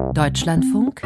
Deutschlandfunk 0.00 1.02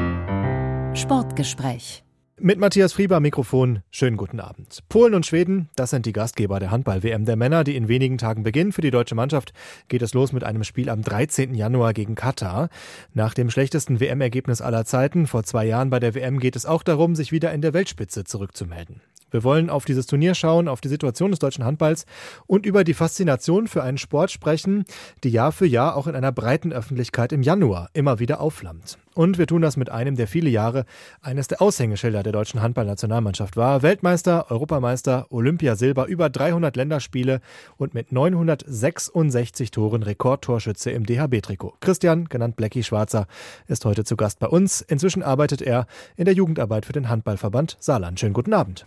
Sportgespräch 0.96 2.04
mit 2.40 2.58
Matthias 2.58 2.92
Frieber 2.92 3.20
Mikrofon. 3.20 3.82
Schönen 3.90 4.16
guten 4.16 4.40
Abend. 4.40 4.80
Polen 4.88 5.14
und 5.14 5.26
Schweden, 5.26 5.68
das 5.76 5.90
sind 5.90 6.06
die 6.06 6.12
Gastgeber 6.12 6.58
der 6.58 6.70
Handball-WM 6.70 7.24
der 7.24 7.36
Männer, 7.36 7.64
die 7.64 7.76
in 7.76 7.88
wenigen 7.88 8.18
Tagen 8.18 8.42
beginnt. 8.42 8.74
Für 8.74 8.80
die 8.80 8.90
deutsche 8.90 9.14
Mannschaft 9.14 9.52
geht 9.88 10.02
es 10.02 10.14
los 10.14 10.32
mit 10.32 10.42
einem 10.42 10.64
Spiel 10.64 10.88
am 10.88 11.02
13. 11.02 11.54
Januar 11.54 11.92
gegen 11.92 12.14
Katar. 12.14 12.70
Nach 13.12 13.34
dem 13.34 13.50
schlechtesten 13.50 14.00
WM-Ergebnis 14.00 14.60
aller 14.60 14.84
Zeiten 14.84 15.26
vor 15.26 15.44
zwei 15.44 15.66
Jahren 15.66 15.90
bei 15.90 16.00
der 16.00 16.14
WM 16.14 16.40
geht 16.40 16.56
es 16.56 16.66
auch 16.66 16.82
darum, 16.82 17.14
sich 17.14 17.30
wieder 17.30 17.52
in 17.52 17.62
der 17.62 17.74
Weltspitze 17.74 18.24
zurückzumelden. 18.24 19.00
Wir 19.34 19.42
wollen 19.42 19.68
auf 19.68 19.84
dieses 19.84 20.06
Turnier 20.06 20.36
schauen, 20.36 20.68
auf 20.68 20.80
die 20.80 20.86
Situation 20.86 21.32
des 21.32 21.40
deutschen 21.40 21.64
Handballs 21.64 22.06
und 22.46 22.64
über 22.64 22.84
die 22.84 22.94
Faszination 22.94 23.66
für 23.66 23.82
einen 23.82 23.98
Sport 23.98 24.30
sprechen, 24.30 24.84
die 25.24 25.30
Jahr 25.30 25.50
für 25.50 25.66
Jahr 25.66 25.96
auch 25.96 26.06
in 26.06 26.14
einer 26.14 26.30
breiten 26.30 26.72
Öffentlichkeit 26.72 27.32
im 27.32 27.42
Januar 27.42 27.90
immer 27.94 28.20
wieder 28.20 28.40
aufflammt. 28.40 28.96
Und 29.12 29.36
wir 29.36 29.48
tun 29.48 29.60
das 29.60 29.76
mit 29.76 29.90
einem, 29.90 30.14
der 30.14 30.28
viele 30.28 30.50
Jahre 30.50 30.84
eines 31.20 31.48
der 31.48 31.60
Aushängeschilder 31.60 32.22
der 32.22 32.32
deutschen 32.32 32.62
Handballnationalmannschaft 32.62 33.56
war. 33.56 33.82
Weltmeister, 33.82 34.52
Europameister, 34.52 35.26
Olympiasilber, 35.30 36.06
über 36.06 36.30
300 36.30 36.76
Länderspiele 36.76 37.40
und 37.76 37.92
mit 37.92 38.12
966 38.12 39.72
Toren 39.72 40.04
Rekordtorschütze 40.04 40.92
im 40.92 41.06
DHB-Trikot. 41.06 41.74
Christian, 41.80 42.26
genannt 42.28 42.54
Blackie 42.54 42.84
Schwarzer, 42.84 43.26
ist 43.66 43.84
heute 43.84 44.04
zu 44.04 44.14
Gast 44.14 44.38
bei 44.38 44.46
uns. 44.46 44.80
Inzwischen 44.80 45.24
arbeitet 45.24 45.60
er 45.60 45.88
in 46.14 46.24
der 46.24 46.34
Jugendarbeit 46.34 46.86
für 46.86 46.92
den 46.92 47.08
Handballverband 47.08 47.76
Saarland. 47.80 48.20
Schönen 48.20 48.32
guten 48.32 48.52
Abend. 48.52 48.86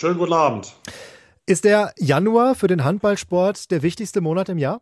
Schönen 0.00 0.16
guten 0.16 0.32
Abend. 0.32 0.76
Ist 1.44 1.64
der 1.64 1.92
Januar 1.98 2.54
für 2.54 2.68
den 2.68 2.84
Handballsport 2.84 3.72
der 3.72 3.82
wichtigste 3.82 4.20
Monat 4.20 4.48
im 4.48 4.56
Jahr? 4.56 4.80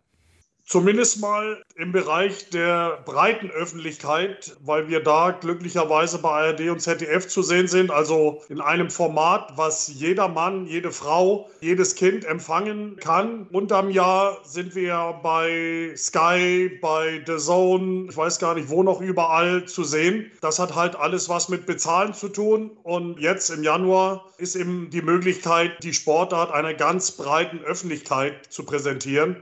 Zumindest 0.69 1.21
mal 1.21 1.63
im 1.77 1.93
Bereich 1.93 2.51
der 2.51 2.99
breiten 3.05 3.53
Öffentlichkeit, 3.53 4.57
weil 4.65 4.89
wir 4.89 4.99
da 4.99 5.31
glücklicherweise 5.31 6.19
bei 6.19 6.29
ARD 6.29 6.71
und 6.71 6.81
ZDF 6.81 7.29
zu 7.29 7.43
sehen 7.43 7.69
sind. 7.69 7.93
Also 7.93 8.43
in 8.49 8.61
einem 8.61 8.91
Format, 8.91 9.53
was 9.55 9.87
jeder 9.87 10.27
Mann, 10.27 10.67
jede 10.67 10.91
Frau, 10.91 11.49
jedes 11.61 11.95
Kind 11.95 12.25
empfangen 12.25 12.97
kann. 12.97 13.47
Unterm 13.53 13.91
Jahr 13.91 14.39
sind 14.43 14.75
wir 14.75 15.21
bei 15.23 15.93
Sky, 15.97 16.77
bei 16.83 17.23
The 17.25 17.37
Zone, 17.37 18.09
ich 18.11 18.17
weiß 18.17 18.41
gar 18.41 18.57
nicht, 18.57 18.69
wo 18.69 18.83
noch 18.83 19.01
überall 19.01 19.67
zu 19.67 19.85
sehen. 19.85 20.33
Das 20.41 20.59
hat 20.59 20.75
halt 20.75 20.97
alles 20.97 21.29
was 21.29 21.49
mit 21.49 21.67
Bezahlen 21.67 22.13
zu 22.13 22.29
tun. 22.29 22.73
Und 22.83 23.21
jetzt 23.21 23.51
im 23.51 23.63
Januar 23.63 24.25
ist 24.37 24.57
eben 24.57 24.91
die 24.91 25.03
Möglichkeit, 25.03 25.85
die 25.85 25.95
Sportart 25.95 26.51
einer 26.51 26.75
ganz 26.75 27.13
breiten 27.13 27.61
Öffentlichkeit 27.61 28.53
zu 28.53 28.65
präsentieren. 28.65 29.37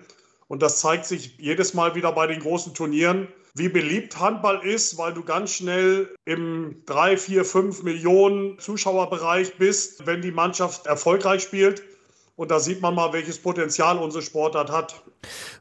Und 0.55 0.63
das 0.63 0.79
zeigt 0.79 1.05
sich 1.05 1.37
jedes 1.39 1.75
Mal 1.75 1.97
wieder 1.97 2.13
bei 2.13 2.29
den 2.29 2.39
großen 2.39 2.75
Turnieren, 2.75 3.27
wie 3.57 3.69
beliebt 3.69 4.21
Handball 4.21 4.65
ist, 4.65 4.97
weil 4.99 5.13
du 5.13 5.25
ganz 5.25 5.51
schnell 5.51 6.15
im 6.27 6.77
3, 6.87 7.17
4, 7.17 7.45
5 7.45 7.83
Millionen 7.83 8.57
Zuschauerbereich 8.61 9.59
bist, 9.59 10.07
wenn 10.07 10.23
die 10.23 10.31
Mannschaft 10.31 10.87
erfolgreich 10.87 11.43
spielt. 11.43 11.83
Und 12.37 12.53
da 12.53 12.61
sieht 12.61 12.81
man 12.83 12.95
mal, 12.95 13.13
welches 13.13 13.39
Potenzial 13.39 13.99
unsere 13.99 14.23
Sportart 14.23 14.71
hat. 14.71 15.03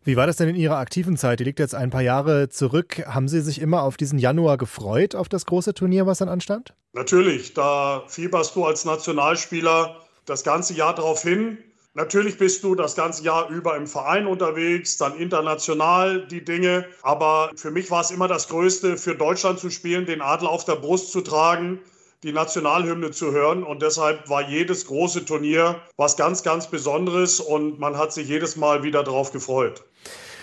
Wie 0.04 0.16
war 0.16 0.28
das 0.28 0.38
denn 0.38 0.50
in 0.50 0.56
Ihrer 0.56 0.78
aktiven 0.78 1.18
Zeit? 1.18 1.40
Die 1.40 1.44
liegt 1.44 1.58
jetzt 1.58 1.74
ein 1.74 1.90
paar 1.90 2.04
Jahre 2.04 2.50
zurück. 2.50 3.04
Haben 3.08 3.28
Sie 3.28 3.42
sich 3.42 3.60
immer 3.60 3.82
auf 3.82 3.98
diesen 3.98 4.20
Januar 4.20 4.60
gefreut, 4.60 5.16
auf 5.16 5.28
das 5.28 5.48
große 5.48 5.74
Turnier, 5.74 6.06
was 6.06 6.20
dann 6.20 6.30
anstand? 6.30 6.76
Natürlich. 6.94 7.56
Da 7.56 8.04
fieberst 8.08 8.56
du 8.56 8.64
als 8.64 8.86
Nationalspieler 8.86 10.00
das 10.28 10.44
ganze 10.44 10.76
Jahr 10.76 10.94
darauf 10.94 11.24
hin. 11.24 11.58
Natürlich 11.96 12.40
bist 12.40 12.64
du 12.64 12.74
das 12.74 12.96
ganze 12.96 13.24
Jahr 13.24 13.50
über 13.50 13.78
im 13.78 13.86
Verein 13.86 14.26
unterwegs, 14.26 14.98
dann 14.98 15.16
international 15.16 16.26
die 16.26 16.44
Dinge. 16.44 16.86
Aber 17.04 17.52
für 17.56 17.70
mich 17.70 17.92
war 17.92 18.02
es 18.02 18.10
immer 18.10 18.28
das 18.28 18.48
Größte, 18.48 18.98
für 18.98 19.14
Deutschland 19.14 19.60
zu 19.60 19.70
spielen, 19.70 20.08
den 20.08 20.22
Adler 20.22 20.50
auf 20.50 20.66
der 20.66 20.76
Brust 20.76 21.12
zu 21.12 21.22
tragen, 21.22 21.80
die 22.24 22.34
Nationalhymne 22.34 23.12
zu 23.12 23.32
hören. 23.32 23.62
Und 23.62 23.84
deshalb 23.84 24.28
war 24.28 24.50
jedes 24.50 24.88
große 24.88 25.26
Turnier 25.26 25.82
was 25.96 26.18
ganz, 26.18 26.42
ganz 26.42 26.66
Besonderes 26.66 27.40
und 27.40 27.80
man 27.80 27.96
hat 27.96 28.12
sich 28.12 28.28
jedes 28.28 28.56
Mal 28.56 28.82
wieder 28.82 29.04
darauf 29.04 29.32
gefreut. 29.32 29.84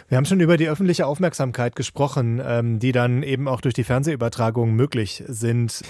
Wir 0.07 0.19
haben 0.19 0.27
schon 0.27 0.41
über 0.41 0.57
die 0.57 0.69
öffentliche 0.69 1.07
Aufmerksamkeit 1.07 1.75
gesprochen, 1.75 2.41
ähm, 2.45 2.79
die 2.79 2.93
dann 2.93 3.25
eben 3.25 3.49
auch 3.49 3.61
durch 3.61 3.75
die 3.75 3.85
Fernsehübertragung 3.85 4.73
möglich 4.73 5.25
sind. 5.27 5.83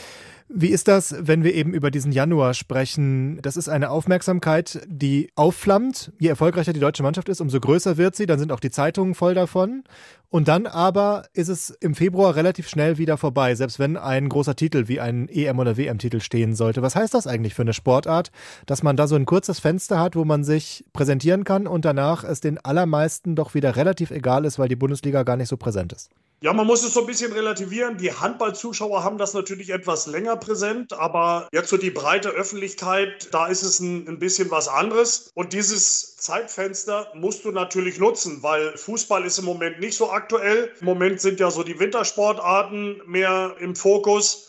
Wie 0.53 0.69
ist 0.69 0.89
das, 0.89 1.15
wenn 1.17 1.45
wir 1.45 1.55
eben 1.55 1.73
über 1.75 1.93
diesen 1.93 2.11
Januar 2.11 2.55
sprechen? 2.55 3.41
Das 3.41 3.57
ist 3.57 3.69
eine 3.69 3.89
Aufmerksamkeit, 3.89 4.81
die 4.89 5.31
aufflammt. 5.37 6.13
Je 6.19 6.29
erfolgreicher 6.29 6.73
die 6.73 6.81
deutsche 6.81 7.05
Mannschaft 7.05 7.29
ist, 7.29 7.41
umso 7.41 7.61
größer 7.61 7.99
wird 7.99 8.17
sie. 8.17 8.27
Dann 8.27 8.41
sind 8.41 8.51
auch 8.51 8.59
die 8.59 8.73
Zeitungen 8.73 9.15
voll 9.15 9.35
davon. 9.35 9.85
Und 10.33 10.47
dann 10.47 10.69
aber 10.69 11.25
ist 11.33 11.49
es 11.49 11.71
im 11.81 11.97
Februar 11.97 12.37
relativ 12.37 12.69
schnell 12.69 12.99
wieder 12.99 13.19
vorbei, 13.19 13.57
selbst 13.57 13.81
wenn 13.81 13.97
ein 13.97 14.29
großer 14.29 14.55
Titel 14.55 14.87
wie 14.87 15.01
ein 15.01 15.29
EM- 15.29 15.59
oder 15.59 15.77
WM-Titel 15.77 16.21
stehen 16.21 16.55
sollte. 16.55 16.83
Was 16.83 16.95
heißt 16.95 17.15
das 17.15 17.27
eigentlich 17.27 17.55
für 17.55 17.63
eine 17.63 17.73
Sportart, 17.73 18.31
dass 18.65 18.85
man 18.85 18.97
da 18.97 19.09
so 19.09 19.17
ein 19.17 19.27
kurzes 19.27 19.59
Fenster 19.59 19.99
hat, 19.99 20.15
wo 20.15 20.25
man 20.25 20.45
sich 20.45 20.85
präsentieren 20.93 21.43
kann 21.43 21.67
und 21.67 21.85
danach 21.85 22.23
es 22.23 22.41
den 22.41 22.59
allermeisten 22.59 23.35
doch 23.35 23.55
wieder 23.55 23.75
relativ 23.75 24.13
egal 24.13 24.45
ist, 24.45 24.61
weil 24.61 24.69
die 24.69 24.77
Bundesliga 24.77 25.25
gar 25.25 25.37
nicht 25.37 25.49
so 25.49 25.57
präsent 25.57 25.93
ist? 25.93 26.11
Ja, 26.43 26.55
man 26.55 26.67
muss 26.67 26.83
es 26.83 26.95
so 26.95 27.01
ein 27.01 27.07
bisschen 27.07 27.33
relativieren. 27.33 27.99
Die 27.99 28.15
Handballzuschauer 28.15 29.05
haben 29.05 29.19
das 29.19 29.35
natürlich 29.35 29.69
etwas 29.69 30.07
länger 30.07 30.37
präsent, 30.37 30.95
aber 30.95 31.49
jetzt 31.53 31.69
so 31.69 31.77
die 31.77 31.91
breite 31.91 32.31
Öffentlichkeit, 32.31 33.29
da 33.33 33.49
ist 33.49 33.63
es 33.63 33.79
ein, 33.81 34.09
ein 34.09 34.19
bisschen 34.19 34.51
was 34.51 34.67
anderes. 34.67 35.31
Und 35.35 35.53
dieses 35.53 36.17
Zeitfenster 36.17 37.09
musst 37.15 37.45
du 37.45 37.51
natürlich 37.51 37.99
nutzen, 37.99 38.43
weil 38.43 38.75
Fußball 38.79 39.27
ist 39.27 39.39
im 39.39 39.45
Moment 39.45 39.81
nicht 39.81 39.99
so 39.99 40.11
aktuell. 40.21 40.71
Im 40.81 40.87
Moment 40.87 41.21
sind 41.21 41.41
ja 41.41 41.51
so 41.51 41.63
die 41.63 41.79
Wintersportarten 41.79 43.03
mehr 43.07 43.57
im 43.59 43.75
Fokus. 43.75 44.47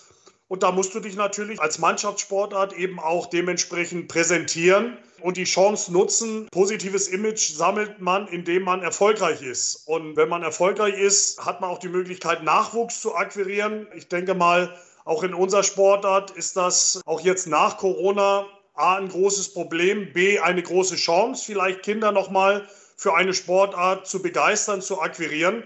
Und 0.48 0.64
da 0.64 0.72
musst 0.72 0.94
du 0.94 1.00
dich 1.00 1.16
natürlich 1.16 1.62
als 1.62 1.80
Mannschaftssportart 1.80 2.74
eben 2.74 3.00
auch 3.00 3.28
dementsprechend 3.28 4.10
präsentieren 4.10 4.98
und 5.22 5.38
die 5.38 5.46
Chance 5.46 5.94
nutzen. 5.94 6.48
Positives 6.52 7.08
Image 7.08 7.54
sammelt 7.54 8.02
man, 8.02 8.28
indem 8.28 8.64
man 8.64 8.82
erfolgreich 8.82 9.42
ist. 9.42 9.88
Und 9.88 10.18
wenn 10.18 10.28
man 10.28 10.44
erfolgreich 10.44 10.96
ist, 10.96 11.46
hat 11.46 11.62
man 11.62 11.70
auch 11.70 11.80
die 11.80 11.88
Möglichkeit, 11.88 12.44
Nachwuchs 12.44 13.00
zu 13.00 13.16
akquirieren. 13.16 13.88
Ich 13.96 14.10
denke 14.10 14.34
mal, 14.34 14.76
auch 15.06 15.24
in 15.24 15.34
unserer 15.34 15.64
Sportart 15.64 16.32
ist 16.32 16.58
das 16.58 17.00
auch 17.06 17.22
jetzt 17.22 17.48
nach 17.48 17.78
Corona 17.78 18.46
A 18.74 18.98
ein 18.98 19.08
großes 19.08 19.54
Problem, 19.54 20.12
B 20.12 20.40
eine 20.40 20.64
große 20.64 20.96
Chance, 20.96 21.46
vielleicht 21.46 21.84
Kinder 21.84 22.12
nochmal 22.12 22.68
für 23.02 23.16
eine 23.16 23.34
Sportart 23.34 24.08
zu 24.08 24.22
begeistern, 24.22 24.80
zu 24.80 25.02
akquirieren. 25.02 25.64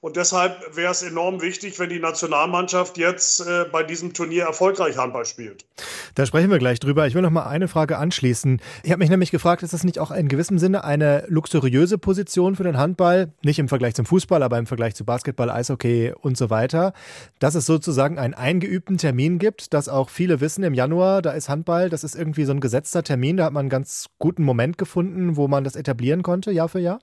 Und 0.00 0.16
deshalb 0.16 0.76
wäre 0.76 0.92
es 0.92 1.02
enorm 1.02 1.42
wichtig, 1.42 1.80
wenn 1.80 1.88
die 1.88 1.98
Nationalmannschaft 1.98 2.98
jetzt 2.98 3.40
äh, 3.40 3.64
bei 3.72 3.82
diesem 3.82 4.12
Turnier 4.12 4.44
erfolgreich 4.44 4.96
Handball 4.96 5.24
spielt. 5.24 5.66
Da 6.14 6.24
sprechen 6.24 6.50
wir 6.50 6.58
gleich 6.58 6.78
drüber. 6.78 7.08
Ich 7.08 7.14
will 7.14 7.22
noch 7.22 7.30
mal 7.30 7.46
eine 7.46 7.66
Frage 7.66 7.98
anschließen. 7.98 8.60
Ich 8.84 8.92
habe 8.92 9.00
mich 9.00 9.10
nämlich 9.10 9.32
gefragt, 9.32 9.64
ist 9.64 9.72
das 9.72 9.82
nicht 9.82 9.98
auch 9.98 10.12
in 10.12 10.28
gewissem 10.28 10.58
Sinne 10.58 10.84
eine 10.84 11.24
luxuriöse 11.26 11.98
Position 11.98 12.54
für 12.54 12.62
den 12.62 12.78
Handball? 12.78 13.32
Nicht 13.42 13.58
im 13.58 13.66
Vergleich 13.66 13.96
zum 13.96 14.06
Fußball, 14.06 14.44
aber 14.44 14.56
im 14.58 14.66
Vergleich 14.66 14.94
zu 14.94 15.04
Basketball, 15.04 15.50
Eishockey 15.50 16.12
und 16.20 16.36
so 16.36 16.48
weiter. 16.48 16.92
Dass 17.40 17.56
es 17.56 17.66
sozusagen 17.66 18.20
einen 18.20 18.34
eingeübten 18.34 18.98
Termin 18.98 19.40
gibt, 19.40 19.74
dass 19.74 19.88
auch 19.88 20.10
viele 20.10 20.40
wissen, 20.40 20.62
im 20.62 20.74
Januar, 20.74 21.22
da 21.22 21.32
ist 21.32 21.48
Handball, 21.48 21.90
das 21.90 22.04
ist 22.04 22.14
irgendwie 22.14 22.44
so 22.44 22.52
ein 22.52 22.60
gesetzter 22.60 23.02
Termin. 23.02 23.36
Da 23.36 23.46
hat 23.46 23.52
man 23.52 23.62
einen 23.62 23.68
ganz 23.68 24.06
guten 24.20 24.44
Moment 24.44 24.78
gefunden, 24.78 25.34
wo 25.34 25.48
man 25.48 25.64
das 25.64 25.74
etablieren 25.74 26.22
konnte, 26.22 26.52
Jahr 26.52 26.68
für 26.68 26.78
Jahr? 26.78 27.00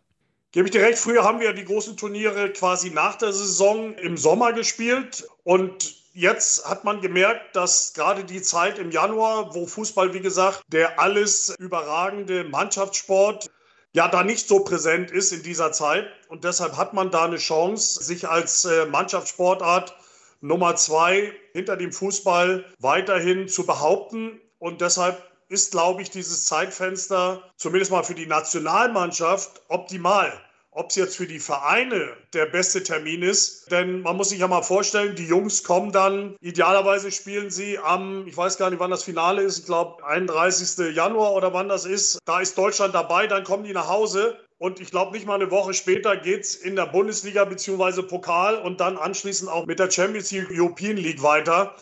Gebe 0.56 0.70
ich 0.70 0.72
dir 0.72 0.84
recht, 0.84 1.00
früher 1.00 1.26
haben 1.26 1.42
wir 1.42 1.52
die 1.52 1.66
großen 1.66 1.98
Turniere 1.98 2.50
quasi 2.54 2.90
nach 2.90 3.18
der 3.18 3.34
Saison 3.34 3.94
im 3.96 4.16
Sommer 4.16 4.54
gespielt 4.54 5.28
und 5.44 5.98
jetzt 6.14 6.66
hat 6.66 6.86
man 6.86 7.02
gemerkt, 7.02 7.58
dass 7.58 7.94
gerade 7.94 8.24
die 8.24 8.42
Zeit 8.42 8.80
im 8.80 8.90
Januar, 8.90 9.54
wo 9.54 9.68
Fußball, 9.68 10.14
wie 10.14 10.22
gesagt, 10.22 10.62
der 10.70 10.98
alles 10.98 11.54
überragende 11.60 12.46
Mannschaftssport, 12.46 13.52
ja, 13.92 14.08
da 14.08 14.24
nicht 14.24 14.48
so 14.48 14.62
präsent 14.62 15.12
ist 15.12 15.34
in 15.34 15.44
dieser 15.44 15.74
Zeit. 15.74 16.06
Und 16.30 16.46
deshalb 16.46 16.78
hat 16.78 16.94
man 16.94 17.12
da 17.12 17.26
eine 17.26 17.36
Chance, 17.36 18.02
sich 18.02 18.26
als 18.26 18.64
äh, 18.64 18.86
Mannschaftssportart 18.86 19.94
Nummer 20.40 20.78
zwei 20.78 21.34
hinter 21.52 21.76
dem 21.76 21.92
Fußball 21.92 22.64
weiterhin 22.80 23.50
zu 23.50 23.66
behaupten. 23.66 24.40
Und 24.60 24.80
deshalb 24.80 25.22
ist, 25.50 25.72
glaube 25.72 26.02
ich, 26.02 26.12
dieses 26.12 26.46
Zeitfenster 26.46 27.44
zumindest 27.58 27.92
mal 27.92 28.04
für 28.04 28.16
die 28.16 28.26
Nationalmannschaft 28.26 29.62
optimal. 29.68 30.32
Ob 30.78 30.90
es 30.90 30.98
jetzt 30.98 31.16
für 31.16 31.26
die 31.26 31.40
Vereine 31.40 32.10
der 32.34 32.48
beste 32.48 32.84
Termin 32.84 33.22
ist, 33.22 33.72
denn 33.72 34.02
man 34.02 34.18
muss 34.18 34.28
sich 34.30 34.40
ja 34.40 34.48
mal 34.50 34.62
vorstellen, 34.62 35.16
die 35.16 35.26
Jungs 35.26 35.64
kommen 35.64 35.94
dann, 35.94 36.36
idealerweise 36.42 37.14
spielen 37.14 37.50
sie 37.50 37.80
am, 37.80 38.28
ich 38.28 38.36
weiß 38.36 38.58
gar 38.58 38.70
nicht, 38.70 38.80
wann 38.80 38.92
das 38.92 39.04
Finale 39.04 39.42
ist, 39.42 39.60
ich 39.60 39.66
glaube 39.66 40.06
31. 40.06 40.94
Januar 40.94 41.32
oder 41.32 41.54
wann 41.54 41.70
das 41.70 41.86
ist. 41.86 42.20
Da 42.26 42.42
ist 42.42 42.58
Deutschland 42.58 42.94
dabei, 42.94 43.26
dann 43.26 43.46
kommen 43.46 43.64
die 43.64 43.72
nach 43.72 43.88
Hause 43.88 44.38
und 44.58 44.82
ich 44.82 44.92
glaube, 44.92 45.14
nicht 45.14 45.26
mal 45.26 45.36
eine 45.36 45.50
Woche 45.50 45.74
später 45.74 46.18
geht 46.18 46.42
es 46.42 46.56
in 46.56 46.76
der 46.76 46.88
Bundesliga 46.88 47.46
bzw. 47.46 48.02
Pokal 48.02 48.58
und 48.58 48.82
dann 48.82 48.98
anschließend 48.98 49.50
auch 49.50 49.66
mit 49.66 49.80
der 49.80 49.90
Champions 49.90 50.32
League 50.32 50.50
European 50.52 50.98
League 50.98 51.24
weiter. 51.24 51.74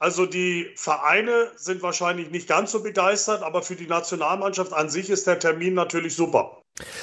Also 0.00 0.26
die 0.26 0.72
Vereine 0.74 1.52
sind 1.54 1.82
wahrscheinlich 1.82 2.30
nicht 2.30 2.48
ganz 2.48 2.72
so 2.72 2.82
begeistert, 2.82 3.44
aber 3.44 3.62
für 3.62 3.76
die 3.76 3.86
Nationalmannschaft 3.86 4.72
an 4.72 4.90
sich 4.90 5.08
ist 5.08 5.28
der 5.28 5.38
Termin 5.38 5.74
natürlich 5.74 6.16
super. 6.16 6.59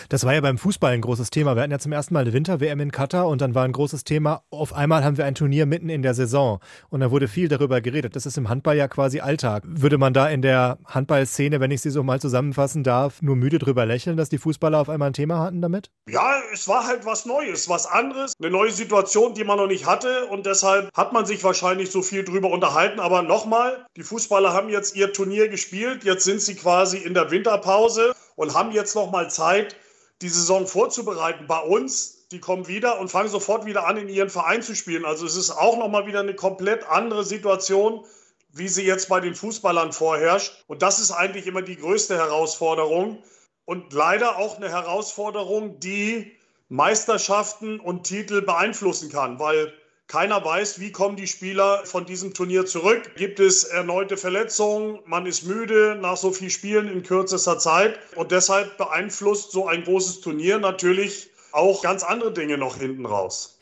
Das 0.10 0.26
war 0.26 0.34
ja 0.34 0.42
beim 0.42 0.58
Fußball 0.58 0.94
ein 0.94 1.02
großes 1.02 1.30
Thema. 1.30 1.56
Wir 1.56 1.64
hatten 1.64 1.72
ja 1.72 1.80
zum 1.80 1.92
ersten 1.92 2.14
Mal 2.14 2.22
eine 2.22 2.34
Winter-WM 2.34 2.80
in 2.80 2.92
Katar 2.92 3.28
und 3.28 3.42
dann 3.42 3.56
war 3.56 3.64
ein 3.64 3.72
großes 3.72 4.04
Thema, 4.04 4.44
auf 4.50 4.74
einmal 4.74 5.04
haben 5.04 5.18
wir 5.18 5.26
ein 5.26 5.36
Turnier 5.36 5.66
mitten 5.66 5.90
in 5.90 6.02
der 6.02 6.14
Saison 6.14 6.60
und 6.90 7.00
da 7.00 7.12
wurde 7.12 7.28
viel 7.28 7.48
darüber 7.48 7.82
geredet. 7.82 8.16
Das 8.16 8.26
ist 8.26 8.38
im 8.38 8.50
Handball 8.50 8.78
ja 8.78 8.88
quasi 8.88 9.20
Alltag. 9.20 9.64
Würde 9.66 9.98
man 9.98 10.14
da 10.14 10.28
in 10.28 10.42
der 10.42 10.78
Handballszene, 10.86 11.60
wenn 11.60 11.72
ich 11.72 11.82
sie 11.82 11.90
so 11.90 12.04
mal 12.04 12.20
zusammenfassen 12.20 12.84
darf, 12.84 13.22
nur 13.22 13.36
müde 13.36 13.60
drüber 13.60 13.86
lächeln, 13.86 14.18
dass 14.18 14.30
die 14.30 14.38
Fußballer 14.38 14.80
auf 14.80 14.90
einmal 14.90 15.10
ein 15.10 15.14
Thema 15.14 15.40
hatten 15.40 15.62
damit? 15.62 15.90
Ja, 16.10 16.40
es 16.54 16.68
war 16.68 16.88
halt 16.88 17.06
was 17.06 17.26
Neues, 17.26 17.70
was 17.70 17.86
anderes, 17.86 18.34
eine 18.40 18.52
neue 18.52 18.72
Situation, 18.72 19.34
die 19.34 19.44
man 19.44 19.58
noch 19.58 19.68
nicht 19.68 19.86
hatte 19.86 20.26
und 20.28 20.46
deshalb 20.46 20.90
hat 20.96 21.14
man 21.14 21.26
sich 21.26 21.44
wahrscheinlich 21.44 21.92
so 21.92 22.02
viel 22.02 22.24
drüber 22.24 22.50
unterhalten. 22.50 23.00
Aber 23.00 23.22
nochmal, 23.22 23.86
die 23.96 24.04
Fußballer 24.04 24.54
haben 24.54 24.70
jetzt 24.70 24.96
ihr 24.96 25.14
Turnier 25.14 25.50
gespielt, 25.50 26.04
jetzt 26.04 26.24
sind 26.24 26.42
sie 26.42 26.56
quasi 26.56 26.98
in 26.98 27.14
der 27.14 27.32
Winterpause 27.32 28.14
und 28.38 28.54
haben 28.54 28.72
jetzt 28.72 28.96
noch 28.96 29.12
mal 29.12 29.30
Zeit, 29.30 29.76
die 30.22 30.30
Saison 30.30 30.66
vorzubereiten. 30.66 31.48
Bei 31.48 31.60
uns, 31.60 32.28
die 32.32 32.40
kommen 32.40 32.68
wieder 32.68 33.00
und 33.00 33.10
fangen 33.10 33.30
sofort 33.30 33.66
wieder 33.66 33.86
an, 33.86 33.98
in 33.98 34.08
ihren 34.08 34.30
Verein 34.30 34.62
zu 34.62 34.76
spielen. 34.76 35.04
Also 35.04 35.26
es 35.26 35.36
ist 35.36 35.52
auch 35.52 35.78
noch 35.78 35.90
mal 35.90 36.06
wieder 36.08 36.22
eine 36.22 36.36
komplett 36.36 36.88
andere 36.88 37.26
Situation, 37.26 38.06
wie 38.54 38.68
sie 38.68 38.84
jetzt 38.84 39.10
bei 39.10 39.20
den 39.20 39.36
Fußballern 39.36 39.92
vorherrscht. 39.92 40.64
Und 40.68 40.82
das 40.82 41.00
ist 41.00 41.12
eigentlich 41.12 41.48
immer 41.48 41.62
die 41.62 41.78
größte 41.78 42.16
Herausforderung 42.16 43.24
und 43.66 43.92
leider 43.92 44.38
auch 44.38 44.58
eine 44.58 44.70
Herausforderung, 44.70 45.80
die 45.80 46.32
Meisterschaften 46.70 47.80
und 47.80 48.04
Titel 48.04 48.42
beeinflussen 48.42 49.10
kann, 49.10 49.40
weil 49.40 49.74
keiner 50.08 50.44
weiß, 50.44 50.80
wie 50.80 50.92
kommen 50.94 51.18
die 51.18 51.28
Spieler 51.28 51.82
von 51.84 52.06
diesem 52.06 52.34
Turnier 52.34 52.66
zurück. 52.66 53.12
Gibt 53.18 53.42
es 53.42 53.66
erneute 53.66 54.16
Verletzungen? 54.16 55.00
Man 55.06 55.26
ist 55.26 55.46
müde 55.46 55.98
nach 56.02 56.16
so 56.16 56.32
viel 56.32 56.50
Spielen 56.50 56.90
in 56.90 57.04
kürzester 57.04 57.60
Zeit. 57.60 58.00
Und 58.16 58.32
deshalb 58.32 58.78
beeinflusst 58.78 59.52
so 59.52 59.68
ein 59.68 59.84
großes 59.84 60.22
Turnier 60.22 60.60
natürlich 60.60 61.30
auch 61.52 61.82
ganz 61.82 62.04
andere 62.04 62.32
Dinge 62.32 62.58
noch 62.58 62.78
hinten 62.78 63.06
raus. 63.06 63.60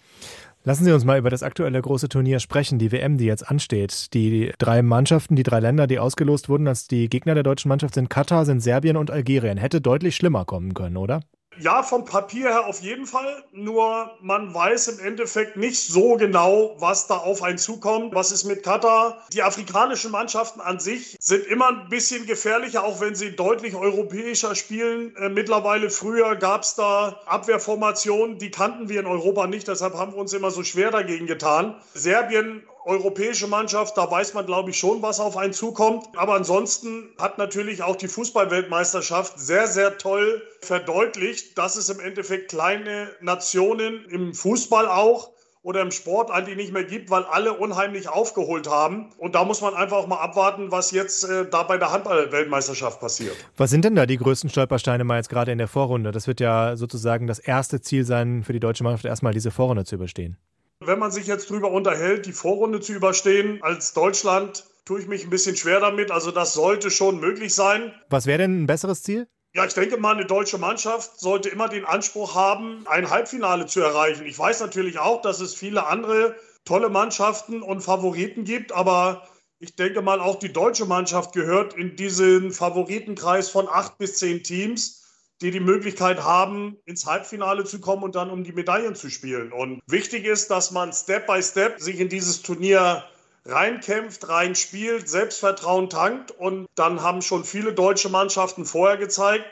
Lassen 0.63 0.86
Sie 0.86 0.92
uns 0.92 1.06
mal 1.06 1.19
über 1.19 1.30
das 1.30 1.44
aktuelle 1.44 1.81
große 1.81 2.09
Turnier 2.09 2.39
sprechen, 2.39 2.80
die 2.80 2.91
WM, 2.91 3.18
die 3.18 3.25
jetzt 3.25 3.48
ansteht. 3.48 4.13
Die 4.13 4.51
drei 4.57 4.81
Mannschaften, 4.81 5.36
die 5.36 5.44
drei 5.44 5.59
Länder, 5.59 5.88
die 5.88 6.00
ausgelost 6.00 6.50
wurden 6.50 6.68
als 6.68 6.88
die 6.88 7.07
Gegner 7.09 7.33
der 7.36 7.44
deutschen 7.44 7.69
Mannschaft 7.69 7.95
sind 7.95 8.09
Katar, 8.09 8.45
sind 8.45 8.62
Serbien 8.62 8.98
und 8.98 9.09
Algerien. 9.12 9.57
Hätte 9.57 9.81
deutlich 9.81 10.15
schlimmer 10.15 10.45
kommen 10.45 10.74
können, 10.74 10.98
oder? 10.98 11.21
Ja, 11.59 11.83
vom 11.83 12.03
Papier 12.03 12.49
her 12.49 12.65
auf 12.65 12.81
jeden 12.81 13.05
Fall. 13.05 13.43
Nur 13.51 14.11
man 14.21 14.53
weiß 14.53 14.89
im 14.89 14.99
Endeffekt 14.99 15.55
nicht 15.55 15.79
so 15.79 16.15
genau, 16.17 16.75
was 16.79 17.07
da 17.07 17.17
auf 17.17 17.43
einen 17.43 17.57
zukommt. 17.57 18.13
Was 18.13 18.31
ist 18.31 18.43
mit 18.43 18.63
Katar? 18.63 19.23
Die 19.31 19.41
afrikanischen 19.41 20.11
Mannschaften 20.11 20.59
an 20.59 20.79
sich 20.79 21.15
sind 21.19 21.45
immer 21.45 21.69
ein 21.69 21.89
bisschen 21.89 22.25
gefährlicher, 22.25 22.83
auch 22.83 22.99
wenn 22.99 23.15
sie 23.15 23.35
deutlich 23.35 23.75
europäischer 23.75 24.55
spielen. 24.55 25.15
Äh, 25.15 25.29
mittlerweile 25.29 25.89
früher 25.89 26.35
gab 26.35 26.63
es 26.63 26.75
da 26.75 27.21
Abwehrformationen, 27.25 28.37
die 28.37 28.51
kannten 28.51 28.89
wir 28.89 28.99
in 28.99 29.07
Europa 29.07 29.47
nicht. 29.47 29.67
Deshalb 29.67 29.93
haben 29.95 30.13
wir 30.13 30.19
uns 30.19 30.33
immer 30.33 30.51
so 30.51 30.63
schwer 30.63 30.91
dagegen 30.91 31.25
getan. 31.25 31.75
Serbien 31.93 32.63
europäische 32.85 33.47
Mannschaft, 33.47 33.97
da 33.97 34.09
weiß 34.09 34.33
man, 34.33 34.45
glaube 34.45 34.69
ich, 34.69 34.77
schon, 34.77 35.01
was 35.01 35.19
auf 35.19 35.37
einen 35.37 35.53
zukommt. 35.53 36.07
Aber 36.15 36.35
ansonsten 36.35 37.09
hat 37.17 37.37
natürlich 37.37 37.83
auch 37.83 37.95
die 37.95 38.07
Fußballweltmeisterschaft 38.07 39.39
sehr, 39.39 39.67
sehr 39.67 39.97
toll 39.97 40.41
verdeutlicht, 40.61 41.57
dass 41.57 41.75
es 41.75 41.89
im 41.89 41.99
Endeffekt 41.99 42.49
kleine 42.49 43.09
Nationen 43.21 44.05
im 44.05 44.33
Fußball 44.33 44.87
auch 44.87 45.31
oder 45.65 45.81
im 45.81 45.89
Sport 45.89 46.29
eigentlich 46.29 46.57
nicht 46.57 46.73
mehr 46.73 46.83
gibt, 46.83 47.09
weil 47.09 47.23
alle 47.23 47.53
unheimlich 47.53 48.07
aufgeholt 48.07 48.69
haben. 48.69 49.09
Und 49.17 49.33
da 49.33 49.43
muss 49.43 49.61
man 49.61 49.73
einfach 49.73 49.97
auch 49.97 50.07
mal 50.07 50.19
abwarten, 50.19 50.71
was 50.71 50.91
jetzt 50.91 51.23
äh, 51.23 51.49
da 51.49 51.63
bei 51.63 51.79
der 51.79 51.91
Handball-Weltmeisterschaft 51.91 52.99
passiert. 52.99 53.33
Was 53.57 53.71
sind 53.71 53.83
denn 53.83 53.95
da 53.95 54.05
die 54.05 54.17
größten 54.17 54.51
Stolpersteine 54.51 55.03
mal 55.03 55.17
jetzt 55.17 55.29
gerade 55.29 55.51
in 55.51 55.57
der 55.57 55.67
Vorrunde? 55.67 56.11
Das 56.11 56.27
wird 56.27 56.39
ja 56.39 56.75
sozusagen 56.75 57.25
das 57.25 57.39
erste 57.39 57.81
Ziel 57.81 58.05
sein 58.05 58.43
für 58.43 58.53
die 58.53 58.59
deutsche 58.59 58.83
Mannschaft, 58.83 59.05
erstmal 59.05 59.33
diese 59.33 59.49
Vorrunde 59.49 59.85
zu 59.85 59.95
überstehen. 59.95 60.38
Wenn 60.87 60.99
man 60.99 61.11
sich 61.11 61.27
jetzt 61.27 61.49
darüber 61.49 61.71
unterhält, 61.71 62.25
die 62.25 62.33
Vorrunde 62.33 62.79
zu 62.79 62.93
überstehen 62.93 63.61
als 63.61 63.93
Deutschland, 63.93 64.65
tue 64.85 64.99
ich 64.99 65.07
mich 65.07 65.23
ein 65.23 65.29
bisschen 65.29 65.55
schwer 65.55 65.79
damit. 65.79 66.11
Also 66.11 66.31
das 66.31 66.53
sollte 66.53 66.91
schon 66.91 67.19
möglich 67.19 67.53
sein. 67.53 67.93
Was 68.09 68.25
wäre 68.25 68.39
denn 68.39 68.63
ein 68.63 68.67
besseres 68.67 69.03
Ziel? 69.03 69.27
Ja, 69.55 69.65
ich 69.65 69.73
denke 69.73 69.97
mal, 69.97 70.13
eine 70.13 70.25
deutsche 70.25 70.57
Mannschaft 70.57 71.19
sollte 71.19 71.47
immer 71.49 71.69
den 71.69 71.85
Anspruch 71.85 72.35
haben, 72.35 72.85
ein 72.87 73.09
Halbfinale 73.09 73.67
zu 73.67 73.79
erreichen. 73.79 74.25
Ich 74.25 74.37
weiß 74.37 74.59
natürlich 74.59 74.99
auch, 74.99 75.21
dass 75.21 75.39
es 75.39 75.55
viele 75.55 75.87
andere 75.87 76.35
tolle 76.65 76.89
Mannschaften 76.89 77.61
und 77.61 77.81
Favoriten 77.81 78.43
gibt, 78.43 78.73
aber 78.73 79.27
ich 79.59 79.75
denke 79.75 80.01
mal, 80.01 80.19
auch 80.19 80.38
die 80.38 80.51
deutsche 80.51 80.85
Mannschaft 80.85 81.33
gehört 81.33 81.73
in 81.73 81.95
diesen 81.95 82.51
Favoritenkreis 82.51 83.49
von 83.49 83.69
acht 83.69 83.97
bis 83.97 84.17
zehn 84.17 84.43
Teams 84.43 85.04
die 85.41 85.51
die 85.51 85.59
Möglichkeit 85.59 86.23
haben, 86.23 86.77
ins 86.85 87.05
Halbfinale 87.05 87.65
zu 87.65 87.79
kommen 87.79 88.03
und 88.03 88.15
dann 88.15 88.29
um 88.29 88.43
die 88.43 88.53
Medaillen 88.53 88.95
zu 88.95 89.09
spielen. 89.09 89.51
Und 89.51 89.81
wichtig 89.87 90.25
ist, 90.25 90.49
dass 90.49 90.71
man 90.71 90.93
Step 90.93 91.27
by 91.27 91.41
Step 91.43 91.79
sich 91.79 91.99
in 91.99 92.09
dieses 92.09 92.41
Turnier 92.41 93.03
reinkämpft, 93.45 94.27
reinspielt, 94.27 95.09
Selbstvertrauen 95.09 95.89
tankt. 95.89 96.31
Und 96.31 96.67
dann 96.75 97.01
haben 97.01 97.21
schon 97.21 97.43
viele 97.43 97.73
deutsche 97.73 98.09
Mannschaften 98.09 98.65
vorher 98.65 98.97
gezeigt, 98.97 99.45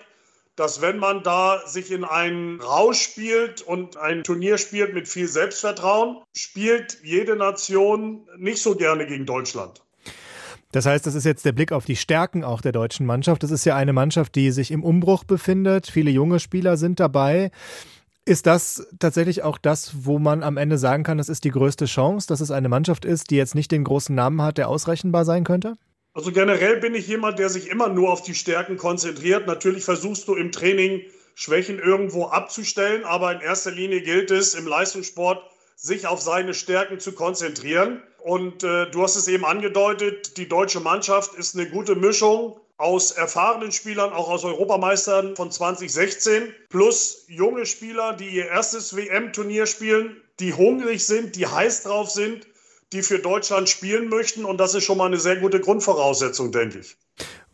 dass 0.56 0.82
wenn 0.82 1.00
man 1.00 1.24
da 1.24 1.66
sich 1.66 1.92
in 1.92 2.04
einen 2.04 2.62
Rausch 2.62 3.02
spielt 3.02 3.62
und 3.62 3.98
ein 3.98 4.24
Turnier 4.24 4.58
spielt 4.58 4.94
mit 4.94 5.08
viel 5.08 5.28
Selbstvertrauen, 5.28 6.22
spielt 6.36 7.00
jede 7.04 7.36
Nation 7.36 8.28
nicht 8.38 8.62
so 8.62 8.76
gerne 8.76 9.08
gegen 9.08 9.26
Deutschland. 9.26 9.82
Das 10.74 10.88
heißt, 10.88 11.06
das 11.06 11.14
ist 11.14 11.24
jetzt 11.24 11.46
der 11.46 11.52
Blick 11.52 11.72
auf 11.72 11.86
die 11.86 11.96
Stärken 11.96 12.44
auch 12.44 12.60
der 12.60 12.72
deutschen 12.72 13.06
Mannschaft. 13.06 13.44
Das 13.44 13.52
ist 13.52 13.64
ja 13.64 13.76
eine 13.76 13.94
Mannschaft, 13.94 14.34
die 14.34 14.50
sich 14.50 14.72
im 14.72 14.84
Umbruch 14.84 15.24
befindet. 15.24 15.86
Viele 15.86 16.10
junge 16.10 16.40
Spieler 16.40 16.78
sind 16.78 17.00
dabei. 17.00 17.52
Ist 18.26 18.48
das 18.48 18.88
tatsächlich 18.98 19.44
auch 19.44 19.60
das, 19.60 19.92
wo 20.06 20.18
man 20.18 20.42
am 20.42 20.58
Ende 20.58 20.80
sagen 20.80 21.04
kann, 21.04 21.20
das 21.20 21.30
ist 21.30 21.44
die 21.44 21.52
größte 21.52 21.86
Chance, 21.86 22.28
dass 22.28 22.42
es 22.42 22.50
eine 22.50 22.70
Mannschaft 22.70 23.06
ist, 23.06 23.30
die 23.30 23.36
jetzt 23.36 23.54
nicht 23.54 23.72
den 23.72 23.84
großen 23.84 24.16
Namen 24.16 24.42
hat, 24.42 24.58
der 24.58 24.68
ausrechenbar 24.68 25.26
sein 25.26 25.44
könnte? 25.44 25.76
Also 26.16 26.32
generell 26.32 26.80
bin 26.80 26.96
ich 26.96 27.08
jemand, 27.08 27.38
der 27.38 27.50
sich 27.50 27.70
immer 27.70 27.90
nur 27.90 28.12
auf 28.12 28.24
die 28.24 28.34
Stärken 28.34 28.78
konzentriert. 28.78 29.46
Natürlich 29.46 29.84
versuchst 29.84 30.28
du 30.28 30.34
im 30.34 30.52
Training 30.52 31.02
Schwächen 31.36 31.78
irgendwo 31.78 32.26
abzustellen, 32.26 33.04
aber 33.04 33.32
in 33.32 33.42
erster 33.42 33.72
Linie 33.72 34.02
gilt 34.02 34.32
es 34.32 34.56
im 34.56 34.66
Leistungssport, 34.66 35.40
sich 35.84 36.08
auf 36.08 36.22
seine 36.22 36.54
Stärken 36.54 37.00
zu 37.00 37.12
konzentrieren. 37.12 38.02
Und 38.24 38.64
äh, 38.64 38.90
du 38.90 39.04
hast 39.04 39.18
es 39.18 39.28
eben 39.28 39.46
angedeutet, 39.46 40.38
die 40.38 40.48
deutsche 40.48 40.80
Mannschaft 40.80 41.36
ist 41.36 41.56
eine 41.56 41.70
gute 41.70 41.96
Mischung 41.96 42.58
aus 42.78 43.12
erfahrenen 43.12 43.74
Spielern, 43.74 44.14
auch 44.14 44.30
aus 44.30 44.46
Europameistern 44.46 45.36
von 45.36 45.52
2016, 45.52 46.54
plus 46.70 47.26
junge 47.28 47.66
Spieler, 47.66 48.14
die 48.14 48.30
ihr 48.30 48.48
erstes 48.48 48.96
WM-Turnier 48.96 49.66
spielen, 49.68 50.22
die 50.40 50.54
hungrig 50.54 51.06
sind, 51.06 51.36
die 51.36 51.48
heiß 51.48 51.84
drauf 51.84 52.10
sind, 52.10 52.48
die 52.94 53.04
für 53.04 53.20
Deutschland 53.20 53.68
spielen 53.68 54.08
möchten. 54.08 54.46
Und 54.46 54.58
das 54.58 54.74
ist 54.76 54.86
schon 54.86 54.98
mal 54.98 55.08
eine 55.08 55.20
sehr 55.20 55.36
gute 55.36 55.60
Grundvoraussetzung, 55.60 56.54
denke 56.54 56.80
ich. 56.80 56.96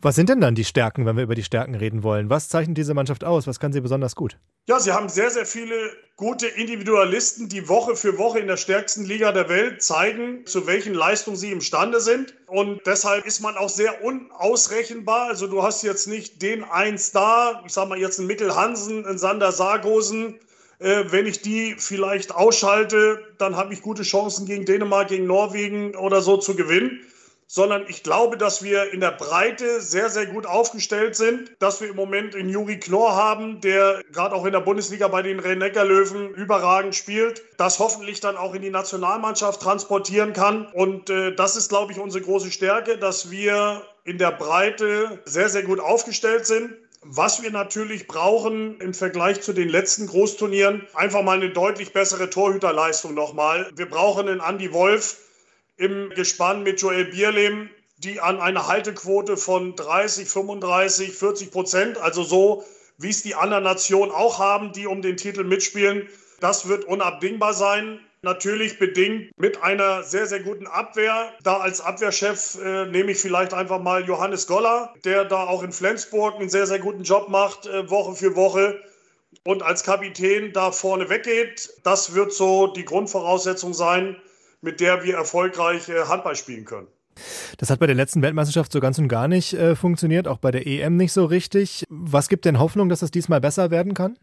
Was 0.02 0.14
sind 0.14 0.30
denn 0.30 0.40
dann 0.40 0.54
die 0.54 0.64
Stärken, 0.64 1.04
wenn 1.04 1.16
wir 1.16 1.24
über 1.24 1.34
die 1.34 1.42
Stärken 1.42 1.74
reden 1.74 2.02
wollen? 2.02 2.30
Was 2.30 2.48
zeichnet 2.48 2.78
diese 2.78 2.94
Mannschaft 2.94 3.22
aus? 3.22 3.46
Was 3.46 3.60
kann 3.60 3.74
sie 3.74 3.82
besonders 3.82 4.14
gut? 4.14 4.38
Ja, 4.66 4.80
sie 4.80 4.92
haben 4.92 5.10
sehr, 5.10 5.28
sehr 5.28 5.44
viele 5.44 5.74
gute 6.16 6.46
Individualisten, 6.46 7.50
die 7.50 7.68
Woche 7.68 7.94
für 7.96 8.16
Woche 8.16 8.38
in 8.38 8.46
der 8.46 8.56
stärksten 8.56 9.04
Liga 9.04 9.30
der 9.32 9.50
Welt 9.50 9.82
zeigen, 9.82 10.46
zu 10.46 10.66
welchen 10.66 10.94
Leistungen 10.94 11.36
sie 11.36 11.52
imstande 11.52 12.00
sind. 12.00 12.34
Und 12.46 12.80
deshalb 12.86 13.26
ist 13.26 13.40
man 13.40 13.58
auch 13.58 13.68
sehr 13.68 14.02
unausrechenbar. 14.02 15.28
Also 15.28 15.48
du 15.48 15.62
hast 15.62 15.82
jetzt 15.82 16.08
nicht 16.08 16.40
den 16.40 16.64
einen 16.64 16.96
Star, 16.96 17.62
ich 17.66 17.72
sag 17.74 17.90
mal 17.90 17.98
jetzt 17.98 18.18
einen 18.18 18.28
Mikkel 18.28 18.56
Hansen, 18.56 19.04
einen 19.04 19.18
Sander 19.18 19.52
Sargosen. 19.52 20.40
Äh, 20.78 21.04
wenn 21.10 21.26
ich 21.26 21.42
die 21.42 21.74
vielleicht 21.76 22.34
ausschalte, 22.34 23.20
dann 23.36 23.54
habe 23.54 23.74
ich 23.74 23.82
gute 23.82 24.02
Chancen 24.02 24.46
gegen 24.46 24.64
Dänemark, 24.64 25.08
gegen 25.08 25.26
Norwegen 25.26 25.94
oder 25.94 26.22
so 26.22 26.38
zu 26.38 26.56
gewinnen 26.56 27.00
sondern 27.52 27.84
ich 27.88 28.04
glaube, 28.04 28.36
dass 28.36 28.62
wir 28.62 28.92
in 28.92 29.00
der 29.00 29.10
Breite 29.10 29.80
sehr, 29.80 30.08
sehr 30.08 30.26
gut 30.26 30.46
aufgestellt 30.46 31.16
sind, 31.16 31.50
dass 31.58 31.80
wir 31.80 31.88
im 31.88 31.96
Moment 31.96 32.36
einen 32.36 32.48
Juri 32.48 32.78
Knorr 32.78 33.16
haben, 33.16 33.60
der 33.60 34.04
gerade 34.12 34.36
auch 34.36 34.44
in 34.46 34.52
der 34.52 34.60
Bundesliga 34.60 35.08
bei 35.08 35.22
den 35.22 35.40
Rhein-Neckar-Löwen 35.40 36.32
überragend 36.34 36.94
spielt, 36.94 37.42
das 37.56 37.80
hoffentlich 37.80 38.20
dann 38.20 38.36
auch 38.36 38.54
in 38.54 38.62
die 38.62 38.70
Nationalmannschaft 38.70 39.60
transportieren 39.60 40.32
kann. 40.32 40.66
Und 40.66 41.10
äh, 41.10 41.34
das 41.34 41.56
ist, 41.56 41.70
glaube 41.70 41.90
ich, 41.90 41.98
unsere 41.98 42.22
große 42.22 42.52
Stärke, 42.52 42.98
dass 42.98 43.32
wir 43.32 43.82
in 44.04 44.18
der 44.18 44.30
Breite 44.30 45.20
sehr, 45.24 45.48
sehr 45.48 45.64
gut 45.64 45.80
aufgestellt 45.80 46.46
sind. 46.46 46.76
Was 47.02 47.42
wir 47.42 47.50
natürlich 47.50 48.06
brauchen 48.06 48.78
im 48.80 48.94
Vergleich 48.94 49.40
zu 49.40 49.52
den 49.52 49.70
letzten 49.70 50.06
Großturnieren, 50.06 50.86
einfach 50.94 51.22
mal 51.22 51.38
eine 51.38 51.50
deutlich 51.50 51.92
bessere 51.92 52.30
Torhüterleistung 52.30 53.12
nochmal. 53.12 53.68
Wir 53.74 53.90
brauchen 53.90 54.28
einen 54.28 54.38
Andy 54.38 54.72
Wolf, 54.72 55.16
im 55.80 56.10
Gespann 56.10 56.62
mit 56.62 56.80
Joel 56.80 57.06
Bierlehm, 57.06 57.70
die 57.96 58.20
an 58.20 58.38
eine 58.38 58.66
Haltequote 58.66 59.36
von 59.36 59.74
30, 59.76 60.28
35, 60.28 61.12
40 61.12 61.50
Prozent, 61.50 61.98
also 61.98 62.22
so, 62.22 62.64
wie 62.98 63.08
es 63.08 63.22
die 63.22 63.34
anderen 63.34 63.64
Nationen 63.64 64.12
auch 64.12 64.38
haben, 64.38 64.72
die 64.72 64.86
um 64.86 65.00
den 65.00 65.16
Titel 65.16 65.42
mitspielen. 65.42 66.08
Das 66.40 66.68
wird 66.68 66.84
unabdingbar 66.84 67.54
sein. 67.54 67.98
Natürlich 68.22 68.78
bedingt 68.78 69.30
mit 69.38 69.62
einer 69.62 70.02
sehr, 70.02 70.26
sehr 70.26 70.40
guten 70.40 70.66
Abwehr. 70.66 71.32
Da 71.42 71.58
als 71.58 71.80
Abwehrchef 71.80 72.58
äh, 72.62 72.84
nehme 72.84 73.12
ich 73.12 73.18
vielleicht 73.18 73.54
einfach 73.54 73.80
mal 73.80 74.04
Johannes 74.04 74.46
Goller, 74.46 74.92
der 75.06 75.24
da 75.24 75.44
auch 75.44 75.62
in 75.62 75.72
Flensburg 75.72 76.34
einen 76.34 76.50
sehr, 76.50 76.66
sehr 76.66 76.78
guten 76.78 77.04
Job 77.04 77.30
macht, 77.30 77.66
äh, 77.66 77.88
Woche 77.88 78.14
für 78.14 78.36
Woche. 78.36 78.78
und 79.44 79.62
als 79.62 79.84
Kapitän 79.84 80.52
da 80.52 80.72
vorne 80.72 81.08
weggeht. 81.08 81.72
Das 81.82 82.14
wird 82.14 82.32
so 82.32 82.66
die 82.66 82.84
Grundvoraussetzung 82.84 83.72
sein, 83.72 84.16
mit 84.60 84.80
der 84.80 85.02
wir 85.04 85.16
erfolgreich 85.16 85.88
äh, 85.88 86.04
Handball 86.06 86.36
spielen 86.36 86.64
können. 86.64 86.88
Das 87.58 87.70
hat 87.70 87.80
bei 87.80 87.86
der 87.86 87.96
letzten 87.96 88.22
Weltmeisterschaft 88.22 88.72
so 88.72 88.80
ganz 88.80 88.98
und 88.98 89.08
gar 89.08 89.28
nicht 89.28 89.52
äh, 89.52 89.76
funktioniert, 89.76 90.28
auch 90.28 90.38
bei 90.38 90.50
der 90.50 90.66
EM 90.66 90.96
nicht 90.96 91.12
so 91.12 91.24
richtig. 91.24 91.84
Was 91.88 92.28
gibt 92.28 92.44
denn 92.44 92.58
Hoffnung, 92.58 92.88
dass 92.88 93.00
das 93.00 93.10
diesmal 93.10 93.40
besser 93.40 93.70
werden 93.70 93.94
kann? 93.94 94.18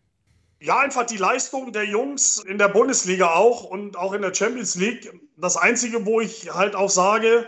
Ja, 0.60 0.80
einfach 0.80 1.06
die 1.06 1.18
Leistung 1.18 1.72
der 1.72 1.84
Jungs 1.84 2.44
in 2.44 2.58
der 2.58 2.70
Bundesliga 2.70 3.36
auch 3.36 3.64
und 3.64 3.96
auch 3.96 4.14
in 4.14 4.24
der 4.24 4.34
Champions 4.34 4.76
League. 4.76 5.12
Das 5.38 5.56
Einzige, 5.56 6.06
wo 6.06 6.20
ich 6.20 6.52
halt 6.52 6.76
auch 6.76 6.90
sage, 6.90 7.48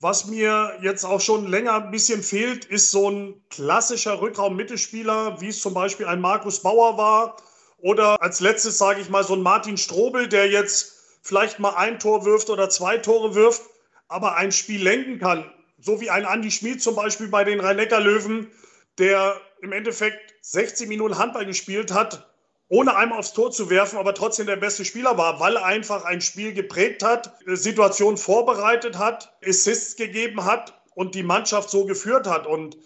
was 0.00 0.26
mir 0.26 0.78
jetzt 0.80 1.04
auch 1.04 1.20
schon 1.20 1.46
länger 1.46 1.74
ein 1.74 1.90
bisschen 1.90 2.22
fehlt, 2.22 2.64
ist 2.64 2.90
so 2.90 3.10
ein 3.10 3.34
klassischer 3.50 4.20
Rückraum-Mittelspieler, 4.20 5.40
wie 5.40 5.48
es 5.48 5.60
zum 5.60 5.74
Beispiel 5.74 6.06
ein 6.06 6.20
Markus 6.20 6.62
Bauer 6.62 6.96
war. 6.96 7.36
Oder 7.78 8.20
als 8.22 8.40
letztes 8.40 8.78
sage 8.78 9.00
ich 9.00 9.10
mal 9.10 9.24
so 9.24 9.34
ein 9.34 9.42
Martin 9.42 9.76
Strobel, 9.76 10.28
der 10.28 10.48
jetzt 10.48 10.97
vielleicht 11.28 11.58
mal 11.58 11.74
ein 11.74 11.98
Tor 11.98 12.24
wirft 12.24 12.50
oder 12.50 12.70
zwei 12.70 12.98
Tore 12.98 13.34
wirft, 13.34 13.62
aber 14.08 14.36
ein 14.36 14.50
Spiel 14.50 14.82
lenken 14.82 15.18
kann. 15.18 15.44
So 15.78 16.00
wie 16.00 16.10
ein 16.10 16.24
Andi 16.24 16.50
Schmid 16.50 16.82
zum 16.82 16.96
Beispiel 16.96 17.28
bei 17.28 17.44
den 17.44 17.60
Rhein-Neckar-Löwen, 17.60 18.50
der 18.98 19.40
im 19.60 19.72
Endeffekt 19.72 20.34
60 20.40 20.88
Minuten 20.88 21.18
Handball 21.18 21.46
gespielt 21.46 21.92
hat 21.92 22.28
ohne 22.68 22.96
einmal 22.96 23.18
aufs 23.18 23.32
Tor 23.32 23.50
zu 23.50 23.70
werfen, 23.70 23.98
aber 23.98 24.14
trotzdem 24.14 24.46
der 24.46 24.56
beste 24.56 24.84
Spieler 24.84 25.16
war, 25.16 25.40
weil 25.40 25.56
er 25.56 25.64
einfach 25.64 26.04
ein 26.04 26.20
Spiel 26.20 26.52
geprägt 26.52 27.02
hat, 27.02 27.34
Situation 27.46 28.18
vorbereitet 28.18 28.98
hat, 28.98 29.34
Assists 29.42 29.96
gegeben 29.96 30.44
hat 30.44 30.78
und 30.94 31.14
die 31.14 31.22
Mannschaft 31.22 31.70
so 31.70 31.86
geführt 31.86 32.26
hat. 32.26 32.46
Und 32.46 32.76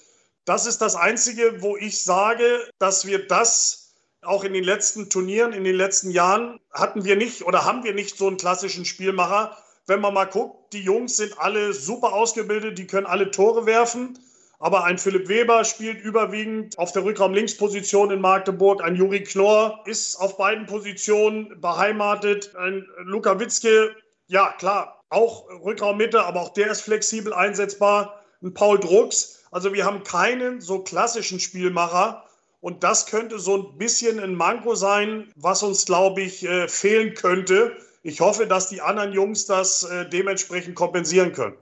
das 0.45 0.67
ist 0.67 0.79
das 0.79 0.95
Einzige, 0.95 1.63
wo 1.63 1.77
ich 1.77 2.03
sage, 2.03 2.71
dass 2.79 3.07
wir 3.07 3.27
das 3.27 3.82
auch 4.23 4.45
in 4.45 4.53
den 4.53 4.65
letzten 4.65 5.11
Turnieren, 5.11 5.53
in 5.53 5.65
den 5.65 5.75
letzten 5.75 6.11
Jahren 6.11 6.61
hatten 6.73 7.05
wir 7.05 7.17
nicht 7.17 7.43
oder 7.43 7.65
haben 7.65 7.85
wir 7.85 7.93
nicht 7.93 8.17
so 8.17 8.29
einen 8.29 8.37
klassischen 8.37 8.85
Spielmacher. 8.85 9.57
Wenn 9.87 10.01
man 10.01 10.15
mal 10.15 10.27
guckt, 10.27 10.73
die 10.73 10.83
Jungs 10.83 11.17
sind 11.17 11.39
alle 11.39 11.73
super 11.73 12.13
ausgebildet, 12.13 12.79
die 12.79 12.87
können 12.87 13.07
alle 13.07 13.31
Tore 13.31 13.67
werfen. 13.67 14.19
Aber 14.61 14.85
ein 14.85 14.97
Philipp 14.97 15.29
Weber 15.29 15.65
spielt 15.65 16.01
überwiegend 16.01 16.79
auf 16.79 16.93
der 16.93 17.05
Rückraum-Linksposition 17.05 18.13
in 18.13 18.21
Magdeburg. 18.21 18.81
Ein 18.81 18.95
Juri 18.95 19.25
Knorr 19.25 19.83
ist 19.87 20.15
auf 20.21 20.37
beiden 20.37 20.67
Positionen 20.67 21.61
beheimatet. 21.61 22.55
Ein 22.55 22.87
Luka 22.99 23.41
Witzke, 23.41 23.97
ja 24.29 24.55
klar, 24.59 25.03
auch 25.09 25.49
Rückraummitte, 25.65 26.23
aber 26.23 26.43
auch 26.43 26.51
der 26.51 26.71
ist 26.71 26.83
flexibel 26.83 27.35
einsetzbar. 27.35 28.23
Ein 28.41 28.55
Paul 28.55 28.79
Drucks. 28.79 29.43
Also 29.51 29.73
wir 29.75 29.85
haben 29.85 30.05
keinen 30.05 30.61
so 30.61 30.79
klassischen 30.79 31.41
Spielmacher. 31.41 32.25
Und 32.63 32.85
das 32.85 33.07
könnte 33.07 33.41
so 33.41 33.57
ein 33.57 33.77
bisschen 33.77 34.21
ein 34.21 34.37
Manko 34.37 34.77
sein, 34.77 35.25
was 35.35 35.65
uns, 35.65 35.85
glaube 35.85 36.23
ich, 36.23 36.45
äh, 36.45 36.69
fehlen 36.69 37.15
könnte. 37.15 37.73
Ich 38.05 38.21
hoffe, 38.21 38.47
dass 38.47 38.69
die 38.69 38.81
anderen 38.81 39.13
Jungs 39.13 39.47
das 39.47 39.83
äh, 39.83 40.09
dementsprechend 40.09 40.77
kompensieren 40.77 41.33
können. 41.33 41.57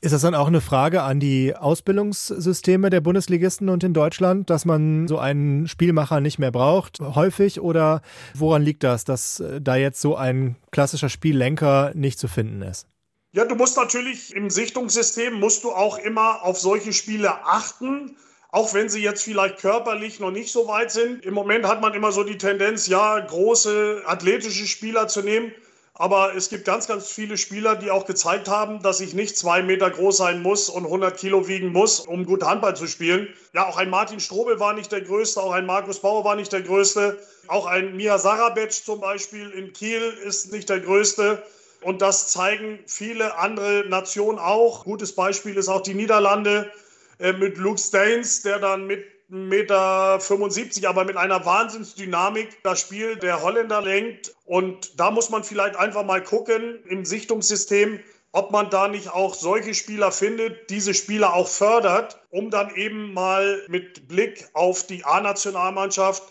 Ist 0.00 0.12
das 0.12 0.22
dann 0.22 0.34
auch 0.34 0.48
eine 0.48 0.60
Frage 0.60 1.02
an 1.02 1.20
die 1.20 1.54
Ausbildungssysteme 1.54 2.90
der 2.90 3.00
Bundesligisten 3.00 3.68
und 3.68 3.84
in 3.84 3.94
Deutschland, 3.94 4.50
dass 4.50 4.64
man 4.64 5.06
so 5.06 5.16
einen 5.18 5.68
Spielmacher 5.68 6.20
nicht 6.20 6.40
mehr 6.40 6.50
braucht, 6.50 6.98
häufig? 6.98 7.60
Oder 7.60 8.02
woran 8.34 8.62
liegt 8.62 8.82
das, 8.82 9.04
dass 9.04 9.38
äh, 9.38 9.60
da 9.60 9.76
jetzt 9.76 10.00
so 10.00 10.16
ein 10.16 10.56
klassischer 10.72 11.08
Spiellenker 11.08 11.92
nicht 11.94 12.18
zu 12.18 12.26
finden 12.26 12.62
ist? 12.62 12.88
Ja, 13.30 13.44
du 13.44 13.54
musst 13.54 13.76
natürlich 13.76 14.34
im 14.34 14.50
Sichtungssystem 14.50 15.34
musst 15.34 15.62
du 15.62 15.70
auch 15.70 15.98
immer 15.98 16.42
auf 16.42 16.58
solche 16.58 16.92
Spiele 16.92 17.44
achten 17.44 18.16
auch 18.50 18.74
wenn 18.74 18.88
sie 18.88 19.02
jetzt 19.02 19.22
vielleicht 19.22 19.58
körperlich 19.58 20.20
noch 20.20 20.30
nicht 20.30 20.52
so 20.52 20.68
weit 20.68 20.90
sind. 20.90 21.24
Im 21.24 21.34
Moment 21.34 21.66
hat 21.66 21.80
man 21.80 21.94
immer 21.94 22.12
so 22.12 22.24
die 22.24 22.38
Tendenz, 22.38 22.86
ja, 22.86 23.18
große 23.18 24.02
athletische 24.06 24.66
Spieler 24.66 25.08
zu 25.08 25.22
nehmen. 25.22 25.52
Aber 25.98 26.34
es 26.36 26.50
gibt 26.50 26.66
ganz, 26.66 26.86
ganz 26.86 27.10
viele 27.10 27.38
Spieler, 27.38 27.74
die 27.74 27.90
auch 27.90 28.04
gezeigt 28.04 28.48
haben, 28.48 28.82
dass 28.82 29.00
ich 29.00 29.14
nicht 29.14 29.38
zwei 29.38 29.62
Meter 29.62 29.88
groß 29.88 30.18
sein 30.18 30.42
muss 30.42 30.68
und 30.68 30.84
100 30.84 31.16
Kilo 31.16 31.48
wiegen 31.48 31.72
muss, 31.72 32.00
um 32.00 32.26
gut 32.26 32.42
Handball 32.42 32.76
zu 32.76 32.86
spielen. 32.86 33.28
Ja, 33.54 33.66
auch 33.66 33.78
ein 33.78 33.88
Martin 33.88 34.20
Strobel 34.20 34.60
war 34.60 34.74
nicht 34.74 34.92
der 34.92 35.00
Größte, 35.00 35.40
auch 35.40 35.52
ein 35.52 35.64
Markus 35.64 36.00
Bauer 36.00 36.22
war 36.22 36.36
nicht 36.36 36.52
der 36.52 36.60
Größte. 36.60 37.18
Auch 37.48 37.64
ein 37.64 37.96
Mia 37.96 38.18
Sarabec 38.18 38.72
zum 38.72 39.00
Beispiel 39.00 39.48
in 39.50 39.72
Kiel 39.72 40.02
ist 40.24 40.52
nicht 40.52 40.68
der 40.68 40.80
Größte. 40.80 41.42
Und 41.80 42.02
das 42.02 42.28
zeigen 42.28 42.78
viele 42.86 43.38
andere 43.38 43.84
Nationen 43.88 44.38
auch. 44.38 44.84
Gutes 44.84 45.14
Beispiel 45.14 45.56
ist 45.56 45.68
auch 45.68 45.80
die 45.80 45.94
Niederlande 45.94 46.70
äh, 47.18 47.32
mit 47.32 47.56
Luke 47.58 47.78
Staines, 47.78 48.42
der 48.42 48.58
dann 48.58 48.86
mit 48.86 49.04
1,75 49.30 50.76
Meter, 50.76 50.88
aber 50.88 51.04
mit 51.04 51.16
einer 51.16 51.44
Wahnsinnsdynamik 51.44 52.62
das 52.62 52.80
Spiel 52.80 53.16
der 53.16 53.42
Holländer 53.42 53.82
lenkt. 53.82 54.34
Und 54.44 54.98
da 55.00 55.10
muss 55.10 55.30
man 55.30 55.42
vielleicht 55.42 55.76
einfach 55.76 56.04
mal 56.04 56.22
gucken 56.22 56.78
im 56.88 57.04
Sichtungssystem, 57.04 58.00
ob 58.32 58.52
man 58.52 58.70
da 58.70 58.86
nicht 58.86 59.12
auch 59.12 59.34
solche 59.34 59.74
Spieler 59.74 60.12
findet, 60.12 60.70
diese 60.70 60.94
Spieler 60.94 61.34
auch 61.34 61.48
fördert, 61.48 62.20
um 62.30 62.50
dann 62.50 62.74
eben 62.74 63.14
mal 63.14 63.62
mit 63.68 64.08
Blick 64.08 64.48
auf 64.52 64.86
die 64.86 65.04
A-Nationalmannschaft 65.04 66.22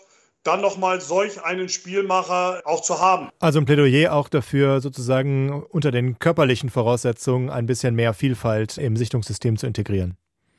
dann 0.44 0.60
nochmal 0.60 1.00
solch 1.00 1.42
einen 1.42 1.68
Spielmacher 1.68 2.62
auch 2.64 2.80
zu 2.80 3.00
haben. 3.00 3.30
Also 3.40 3.58
ein 3.58 3.64
Plädoyer 3.64 4.12
auch 4.12 4.28
dafür, 4.28 4.80
sozusagen 4.80 5.64
unter 5.64 5.90
den 5.90 6.20
körperlichen 6.20 6.70
Voraussetzungen 6.70 7.50
ein 7.50 7.66
bisschen 7.66 7.96
mehr 7.96 8.14
Vielfalt 8.14 8.78
im 8.78 8.96
Sichtungssystem 8.96 9.56
zu 9.56 9.66
integrieren. 9.66 10.16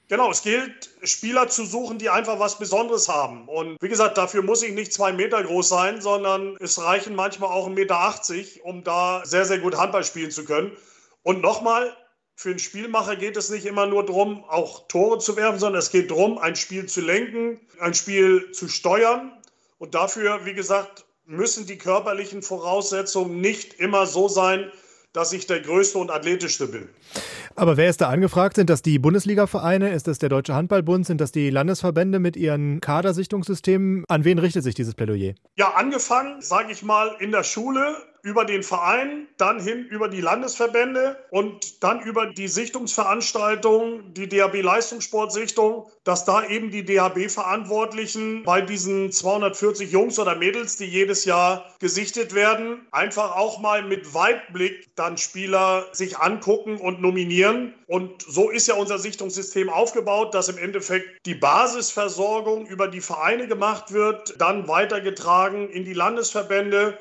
Genau, 0.09 0.31
es 0.31 0.41
gilt, 0.41 0.89
Spieler 1.03 1.49
zu 1.49 1.65
suchen, 1.65 1.97
die 1.97 2.09
einfach 2.09 2.39
was 2.39 2.57
Besonderes 2.57 3.09
haben. 3.09 3.49
Und 3.49 3.75
wie 3.81 3.89
gesagt, 3.89 4.17
dafür 4.17 4.41
muss 4.41 4.63
ich 4.63 4.71
nicht 4.71 4.93
zwei 4.93 5.11
Meter 5.11 5.43
groß 5.43 5.67
sein, 5.67 6.01
sondern 6.01 6.55
es 6.61 6.81
reichen 6.81 7.13
manchmal 7.13 7.49
auch 7.49 7.67
1,80 7.67 7.73
Meter, 7.73 8.65
um 8.65 8.85
da 8.85 9.21
sehr, 9.25 9.43
sehr 9.43 9.59
gut 9.59 9.75
Handball 9.75 10.05
spielen 10.05 10.31
zu 10.31 10.45
können. 10.45 10.71
Und 11.23 11.41
nochmal, 11.41 11.93
für 12.35 12.51
einen 12.51 12.59
Spielmacher 12.59 13.17
geht 13.17 13.35
es 13.35 13.49
nicht 13.49 13.65
immer 13.65 13.85
nur 13.85 14.05
darum, 14.05 14.45
auch 14.45 14.87
Tore 14.87 15.19
zu 15.19 15.35
werfen, 15.35 15.59
sondern 15.59 15.79
es 15.79 15.91
geht 15.91 16.09
darum, 16.09 16.37
ein 16.37 16.55
Spiel 16.55 16.85
zu 16.85 17.01
lenken, 17.01 17.59
ein 17.79 17.93
Spiel 17.93 18.51
zu 18.51 18.69
steuern. 18.69 19.33
Und 19.77 19.93
dafür, 19.93 20.45
wie 20.45 20.53
gesagt, 20.53 21.03
müssen 21.25 21.67
die 21.67 21.77
körperlichen 21.77 22.43
Voraussetzungen 22.43 23.41
nicht 23.41 23.73
immer 23.73 24.05
so 24.05 24.29
sein, 24.29 24.71
dass 25.17 25.33
ich 25.33 25.47
der 25.47 25.61
Größte 25.61 25.97
und 25.97 26.11
Athletischste 26.11 26.67
bin. 26.67 26.89
Aber 27.55 27.75
wer 27.75 27.89
ist 27.89 28.01
da 28.01 28.09
angefragt? 28.09 28.55
Sind 28.55 28.69
das 28.69 28.83
die 28.83 28.99
Bundesliga-Vereine? 28.99 29.89
Ist 29.89 30.07
das 30.07 30.19
der 30.19 30.29
Deutsche 30.29 30.53
Handballbund? 30.53 31.07
Sind 31.07 31.19
das 31.19 31.31
die 31.31 31.49
Landesverbände 31.49 32.19
mit 32.19 32.37
ihren 32.37 32.81
Kadersichtungssystemen? 32.81 34.05
An 34.07 34.25
wen 34.25 34.37
richtet 34.37 34.63
sich 34.63 34.75
dieses 34.75 34.93
Plädoyer? 34.93 35.33
Ja, 35.55 35.73
angefangen, 35.73 36.39
sage 36.41 36.71
ich 36.71 36.83
mal, 36.83 37.15
in 37.19 37.31
der 37.31 37.43
Schule 37.43 37.95
über 38.27 38.43
den 38.43 38.61
Verein, 38.61 39.25
dann 39.37 39.57
hin 39.61 39.85
über 39.85 40.09
die 40.09 40.19
Landesverbände 40.19 41.15
und 41.31 41.81
dann 41.81 42.01
über 42.01 42.25
die 42.25 42.49
Sichtungsveranstaltung, 42.49 44.13
die 44.13 44.27
DHB 44.27 44.61
Leistungssportsichtung, 44.63 45.89
dass 46.03 46.25
da 46.25 46.45
eben 46.45 46.69
die 46.69 46.83
DHB-Verantwortlichen 46.83 48.43
bei 48.43 48.59
diesen 48.59 49.13
240 49.13 49.89
Jungs 49.93 50.19
oder 50.19 50.35
Mädels, 50.35 50.75
die 50.75 50.87
jedes 50.87 51.23
Jahr 51.23 51.73
gesichtet 51.79 52.35
werden, 52.35 52.85
einfach 52.91 53.37
auch 53.37 53.61
mal 53.61 53.81
mit 53.81 54.13
Weitblick 54.13 54.89
dann 54.95 55.17
Spieler 55.17 55.85
sich 55.93 56.17
angucken 56.17 56.75
und 56.75 57.01
nominieren. 57.01 57.75
Und 57.87 58.23
so 58.23 58.49
ist 58.49 58.67
ja 58.67 58.73
unser 58.73 58.99
Sichtungssystem 58.99 59.69
aufgebaut, 59.69 60.33
dass 60.33 60.49
im 60.49 60.57
Endeffekt 60.57 61.25
die 61.25 61.35
Basisversorgung 61.35 62.67
über 62.67 62.89
die 62.89 62.99
Vereine 62.99 63.47
gemacht 63.47 63.93
wird, 63.93 64.35
dann 64.37 64.67
weitergetragen 64.67 65.69
in 65.69 65.85
die 65.85 65.93
Landesverbände 65.93 66.97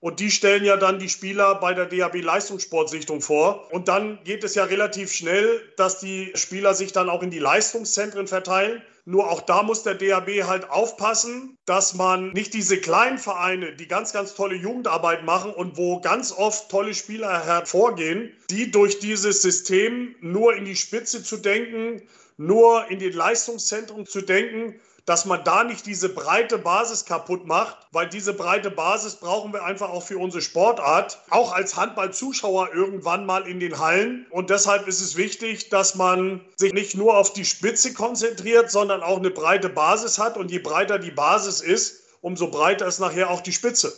und 0.00 0.20
die 0.20 0.30
stellen 0.30 0.64
ja 0.64 0.76
dann 0.76 0.98
die 0.98 1.08
Spieler 1.08 1.54
bei 1.56 1.72
der 1.72 1.86
DAB 1.86 2.20
Leistungssportsichtung 2.22 3.22
vor. 3.22 3.72
Und 3.72 3.88
dann 3.88 4.18
geht 4.24 4.44
es 4.44 4.54
ja 4.54 4.64
relativ 4.64 5.12
schnell, 5.12 5.62
dass 5.76 5.98
die 6.00 6.32
Spieler 6.34 6.74
sich 6.74 6.92
dann 6.92 7.08
auch 7.08 7.22
in 7.22 7.30
die 7.30 7.38
Leistungszentren 7.38 8.26
verteilen. 8.26 8.82
Nur 9.06 9.30
auch 9.30 9.40
da 9.40 9.62
muss 9.62 9.84
der 9.84 9.94
DAB 9.94 10.44
halt 10.46 10.68
aufpassen, 10.68 11.56
dass 11.64 11.94
man 11.94 12.30
nicht 12.30 12.52
diese 12.54 12.78
kleinen 12.78 13.18
Vereine, 13.18 13.74
die 13.74 13.88
ganz, 13.88 14.12
ganz 14.12 14.34
tolle 14.34 14.56
Jugendarbeit 14.56 15.24
machen 15.24 15.52
und 15.52 15.78
wo 15.78 16.00
ganz 16.00 16.32
oft 16.32 16.68
tolle 16.70 16.92
Spieler 16.92 17.44
hervorgehen, 17.44 18.32
die 18.50 18.70
durch 18.70 18.98
dieses 18.98 19.42
System 19.42 20.14
nur 20.20 20.56
in 20.56 20.64
die 20.64 20.76
Spitze 20.76 21.22
zu 21.22 21.36
denken, 21.36 22.02
nur 22.36 22.90
in 22.90 22.98
die 22.98 23.10
Leistungszentren 23.10 24.06
zu 24.06 24.20
denken, 24.20 24.78
dass 25.06 25.24
man 25.24 25.42
da 25.44 25.64
nicht 25.64 25.86
diese 25.86 26.08
breite 26.08 26.58
Basis 26.58 27.04
kaputt 27.04 27.46
macht, 27.46 27.76
weil 27.92 28.08
diese 28.08 28.34
breite 28.34 28.70
Basis 28.70 29.14
brauchen 29.14 29.52
wir 29.52 29.64
einfach 29.64 29.88
auch 29.88 30.02
für 30.02 30.18
unsere 30.18 30.42
Sportart, 30.42 31.18
auch 31.30 31.54
als 31.54 31.76
Handballzuschauer 31.76 32.70
irgendwann 32.74 33.24
mal 33.24 33.46
in 33.46 33.60
den 33.60 33.78
Hallen. 33.78 34.26
Und 34.30 34.50
deshalb 34.50 34.88
ist 34.88 35.00
es 35.00 35.16
wichtig, 35.16 35.68
dass 35.68 35.94
man 35.94 36.40
sich 36.56 36.74
nicht 36.74 36.96
nur 36.96 37.16
auf 37.16 37.32
die 37.32 37.44
Spitze 37.44 37.94
konzentriert, 37.94 38.70
sondern 38.70 39.02
auch 39.02 39.18
eine 39.18 39.30
breite 39.30 39.68
Basis 39.68 40.18
hat. 40.18 40.36
Und 40.36 40.50
je 40.50 40.58
breiter 40.58 40.98
die 40.98 41.12
Basis 41.12 41.60
ist, 41.60 42.02
umso 42.20 42.50
breiter 42.50 42.86
ist 42.86 42.98
nachher 42.98 43.30
auch 43.30 43.40
die 43.40 43.52
Spitze. 43.52 43.92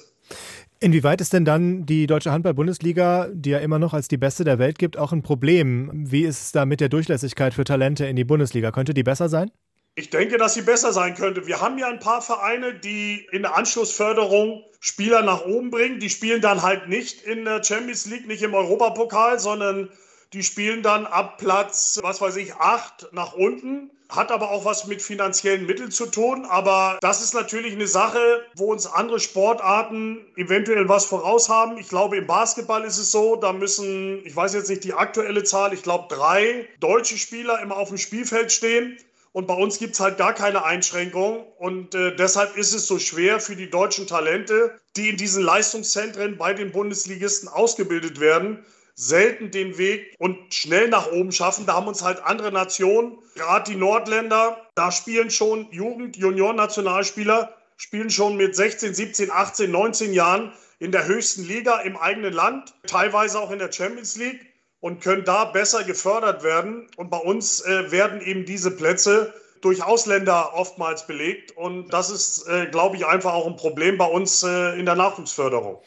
Inwieweit 0.81 1.21
ist 1.21 1.33
denn 1.33 1.45
dann 1.45 1.87
die 1.87 2.07
Deutsche 2.07 2.31
Handball-Bundesliga, 2.31 3.29
die 3.33 3.51
ja 3.51 3.59
immer 3.59 3.81
noch 3.81 3.95
als 3.95 4.07
die 4.07 4.19
beste 4.19 4.45
der 4.45 4.61
Welt 4.61 4.79
gibt, 4.79 4.97
auch 4.97 5.13
ein 5.13 5.23
Problem? 5.23 5.91
Wie 5.93 6.23
ist 6.23 6.41
es 6.41 6.53
da 6.53 6.67
mit 6.67 6.81
der 6.81 6.89
Durchlässigkeit 6.89 7.55
für 7.55 7.65
Talente 7.65 8.07
in 8.07 8.15
die 8.15 8.25
Bundesliga? 8.25 8.71
Könnte 8.71 8.95
die 8.95 9.03
besser 9.03 9.29
sein? 9.29 9.51
Ich 9.99 10.11
denke, 10.11 10.39
dass 10.39 10.55
sie 10.55 10.63
besser 10.63 10.93
sein 10.93 11.17
könnte. 11.17 11.49
Wir 11.49 11.61
haben 11.61 11.77
ja 11.77 11.89
ein 11.89 11.99
paar 11.99 12.23
Vereine, 12.23 12.73
die 12.73 13.27
in 13.33 13.43
der 13.43 13.57
Anschlussförderung 13.57 14.63
Spieler 14.79 15.23
nach 15.23 15.45
oben 15.45 15.73
bringen. 15.73 15.99
Die 15.99 16.09
spielen 16.09 16.41
dann 16.41 16.63
halt 16.63 16.87
nicht 16.87 17.23
in 17.23 17.45
der 17.45 17.65
Champions 17.65 18.07
League, 18.07 18.29
nicht 18.29 18.45
im 18.45 18.55
Europapokal, 18.55 19.41
sondern 19.41 19.91
die 20.33 20.45
spielen 20.45 20.85
dann 20.85 21.05
ab 21.05 21.39
Platz, 21.39 21.99
was 22.01 22.21
weiß 22.21 22.37
ich, 22.37 22.55
acht 22.55 23.09
nach 23.11 23.33
unten. 23.33 23.91
Hat 24.09 24.31
aber 24.31 24.53
auch 24.53 24.65
was 24.65 24.87
mit 24.87 25.03
finanziellen 25.03 25.67
Mitteln 25.67 25.91
zu 25.91 26.07
tun. 26.07 26.45
Aber 26.45 26.99
das 27.01 27.21
ist 27.21 27.35
natürlich 27.35 27.73
eine 27.73 27.89
Sache, 27.89 28.47
wo 28.55 28.71
uns 28.71 28.87
andere 28.87 29.19
Sportarten 29.19 30.25
eventuell 30.37 30.89
was 30.89 31.07
voraus 31.07 31.49
haben. 31.49 31.77
Ich 31.77 31.89
glaube, 31.89 32.19
im 32.19 32.29
Basketball 32.29 32.85
ist 32.85 32.99
es 32.99 33.11
so, 33.11 33.35
da 33.35 33.53
müssen, 33.53 34.25
ich 34.25 34.37
weiß 34.37 34.55
jetzt 34.55 34.71
nicht 34.71 34.85
die 34.85 34.95
aktuelle 34.95 35.43
Zahl, 35.43 35.75
ich 35.75 35.83
glaube, 35.83 36.07
drei 36.09 36.69
deutsche 36.79 37.19
Spieler 37.19 37.61
immer 37.61 37.77
auf 37.77 37.89
dem 37.89 37.99
Spielfeld 37.99 38.53
stehen. 38.53 38.97
Und 39.39 39.47
bei 39.47 39.55
uns 39.55 39.79
gibt 39.79 39.95
es 39.95 40.01
halt 40.01 40.19
gar 40.19 40.35
keine 40.35 40.65
Einschränkung. 40.65 41.47
Und 41.59 41.95
äh, 41.95 42.17
deshalb 42.17 42.57
ist 42.57 42.75
es 42.75 42.89
so 42.89 42.99
schwer 42.99 43.39
für 43.39 43.55
die 43.55 43.71
deutschen 43.71 44.09
Talente, 44.09 44.81
die 44.97 45.11
in 45.11 45.17
diesen 45.17 45.45
Leistungszentren 45.45 46.37
bei 46.37 46.55
den 46.55 46.73
Bundesligisten 46.73 47.49
ausgebildet 47.49 48.19
werden, 48.19 48.65
selten 48.97 49.53
den 49.53 49.79
Weg 49.79 50.13
und 50.19 50.53
schnell 50.53 50.89
nach 50.89 51.13
oben 51.13 51.31
schaffen. 51.31 51.67
Da 51.67 51.75
haben 51.75 51.87
uns 51.87 52.03
halt 52.03 52.21
andere 52.25 52.51
Nationen, 52.51 53.21
gerade 53.37 53.71
die 53.71 53.77
Nordländer, 53.77 54.67
da 54.75 54.91
spielen 54.91 55.31
schon 55.31 55.71
Jugend-, 55.71 56.17
Junior-Nationalspieler, 56.17 57.55
spielen 57.77 58.11
schon 58.11 58.37
mit 58.37 58.57
16, 58.57 58.93
17, 58.93 59.31
18, 59.31 59.71
19 59.71 60.15
Jahren 60.15 60.53
in 60.81 60.91
der 60.91 61.07
höchsten 61.07 61.45
Liga 61.45 61.79
im 61.83 61.97
eigenen 61.97 62.33
Land, 62.33 62.75
teilweise 62.89 63.39
auch 63.39 63.53
in 63.53 63.61
der 63.61 63.71
Champions 63.71 64.17
League 64.17 64.48
und 64.81 65.01
können 65.01 65.25
da 65.25 65.45
besser 65.45 65.85
gefördert 65.85 66.43
werden. 66.43 66.87
Und 66.97 67.11
bei 67.11 67.19
uns 67.19 67.61
äh, 67.61 67.91
werden 67.91 68.21
eben 68.21 68.45
diese 68.45 68.71
Plätze 68.71 69.33
durch 69.61 69.83
Ausländer 69.83 70.55
oftmals 70.55 71.07
belegt. 71.07 71.57
Und 71.57 71.93
das 71.93 72.11
ist, 72.11 72.47
äh, 72.49 72.67
glaube 72.67 72.97
ich, 72.97 73.07
einfach 73.07 73.33
auch 73.33 73.47
ein 73.47 73.57
Problem 73.57 73.99
bei 73.99 74.05
uns 74.05 74.43
äh, 74.43 74.79
in 74.79 74.87
der 74.87 74.95
Nachwuchsförderung. 74.95 75.79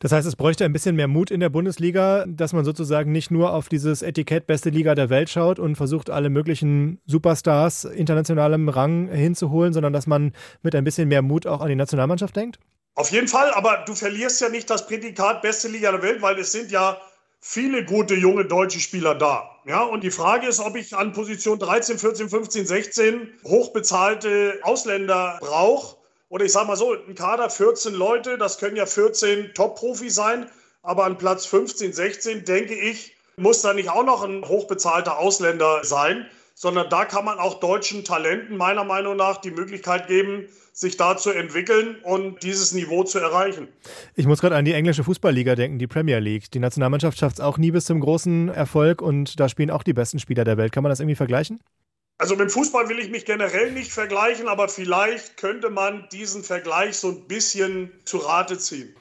Das 0.00 0.12
heißt, 0.12 0.26
es 0.26 0.36
bräuchte 0.36 0.64
ein 0.64 0.72
bisschen 0.72 0.96
mehr 0.96 1.08
Mut 1.08 1.30
in 1.30 1.40
der 1.40 1.48
Bundesliga, 1.48 2.24
dass 2.26 2.52
man 2.52 2.64
sozusagen 2.64 3.12
nicht 3.12 3.30
nur 3.30 3.52
auf 3.52 3.68
dieses 3.68 4.02
Etikett 4.02 4.46
beste 4.46 4.70
Liga 4.70 4.94
der 4.94 5.10
Welt 5.10 5.28
schaut 5.28 5.58
und 5.58 5.76
versucht, 5.76 6.08
alle 6.08 6.30
möglichen 6.30 7.00
Superstars 7.06 7.84
internationalem 7.84 8.68
Rang 8.68 9.08
hinzuholen, 9.08 9.72
sondern 9.72 9.92
dass 9.92 10.06
man 10.06 10.32
mit 10.62 10.74
ein 10.74 10.84
bisschen 10.84 11.08
mehr 11.08 11.22
Mut 11.22 11.46
auch 11.46 11.60
an 11.60 11.68
die 11.68 11.74
Nationalmannschaft 11.74 12.36
denkt? 12.36 12.58
Auf 12.94 13.10
jeden 13.10 13.28
Fall, 13.28 13.52
aber 13.52 13.84
du 13.86 13.94
verlierst 13.94 14.40
ja 14.40 14.48
nicht 14.48 14.68
das 14.70 14.86
Prädikat 14.86 15.42
beste 15.42 15.68
Liga 15.68 15.92
der 15.92 16.02
Welt, 16.02 16.22
weil 16.22 16.38
es 16.38 16.52
sind 16.52 16.70
ja 16.70 16.98
viele 17.40 17.84
gute 17.84 18.14
junge 18.14 18.44
deutsche 18.44 18.80
Spieler 18.80 19.14
da. 19.14 19.50
Ja, 19.64 19.82
und 19.82 20.02
die 20.02 20.10
Frage 20.10 20.46
ist, 20.46 20.60
ob 20.60 20.76
ich 20.76 20.96
an 20.96 21.12
Position 21.12 21.58
13, 21.58 21.98
14, 21.98 22.28
15, 22.28 22.66
16 22.66 23.40
hochbezahlte 23.44 24.58
Ausländer 24.62 25.38
brauche. 25.40 25.96
Oder 26.30 26.44
ich 26.44 26.52
sage 26.52 26.66
mal 26.66 26.76
so, 26.76 26.94
ein 26.94 27.14
Kader 27.14 27.48
14 27.48 27.94
Leute, 27.94 28.38
das 28.38 28.58
können 28.58 28.76
ja 28.76 28.86
14 28.86 29.54
Top-Profis 29.54 30.14
sein, 30.14 30.50
aber 30.82 31.04
an 31.04 31.16
Platz 31.16 31.46
15, 31.46 31.92
16 31.92 32.44
denke 32.44 32.74
ich, 32.74 33.16
muss 33.36 33.62
da 33.62 33.72
nicht 33.72 33.88
auch 33.88 34.04
noch 34.04 34.24
ein 34.24 34.46
hochbezahlter 34.46 35.18
Ausländer 35.18 35.84
sein, 35.84 36.28
sondern 36.58 36.90
da 36.90 37.04
kann 37.04 37.24
man 37.24 37.38
auch 37.38 37.60
deutschen 37.60 38.02
Talenten 38.02 38.56
meiner 38.56 38.82
Meinung 38.82 39.14
nach 39.14 39.36
die 39.36 39.52
Möglichkeit 39.52 40.08
geben, 40.08 40.48
sich 40.72 40.96
da 40.96 41.16
zu 41.16 41.30
entwickeln 41.30 41.98
und 42.02 42.42
dieses 42.42 42.72
Niveau 42.72 43.04
zu 43.04 43.20
erreichen. 43.20 43.68
Ich 44.16 44.26
muss 44.26 44.40
gerade 44.40 44.56
an 44.56 44.64
die 44.64 44.72
englische 44.72 45.04
Fußballliga 45.04 45.54
denken, 45.54 45.78
die 45.78 45.86
Premier 45.86 46.18
League. 46.18 46.50
Die 46.50 46.58
Nationalmannschaft 46.58 47.16
schafft 47.16 47.36
es 47.36 47.40
auch 47.40 47.58
nie 47.58 47.70
bis 47.70 47.84
zum 47.84 48.00
großen 48.00 48.48
Erfolg 48.48 49.02
und 49.02 49.38
da 49.38 49.48
spielen 49.48 49.70
auch 49.70 49.84
die 49.84 49.92
besten 49.92 50.18
Spieler 50.18 50.42
der 50.42 50.56
Welt. 50.56 50.72
Kann 50.72 50.82
man 50.82 50.90
das 50.90 50.98
irgendwie 50.98 51.14
vergleichen? 51.14 51.60
Also 52.20 52.34
mit 52.34 52.50
Fußball 52.50 52.88
will 52.88 52.98
ich 52.98 53.10
mich 53.10 53.24
generell 53.24 53.70
nicht 53.70 53.92
vergleichen, 53.92 54.48
aber 54.48 54.68
vielleicht 54.68 55.36
könnte 55.36 55.70
man 55.70 56.08
diesen 56.10 56.42
Vergleich 56.42 56.96
so 56.96 57.10
ein 57.10 57.28
bisschen 57.28 57.92
zu 58.04 58.16
Rate 58.18 58.58
ziehen. 58.58 58.96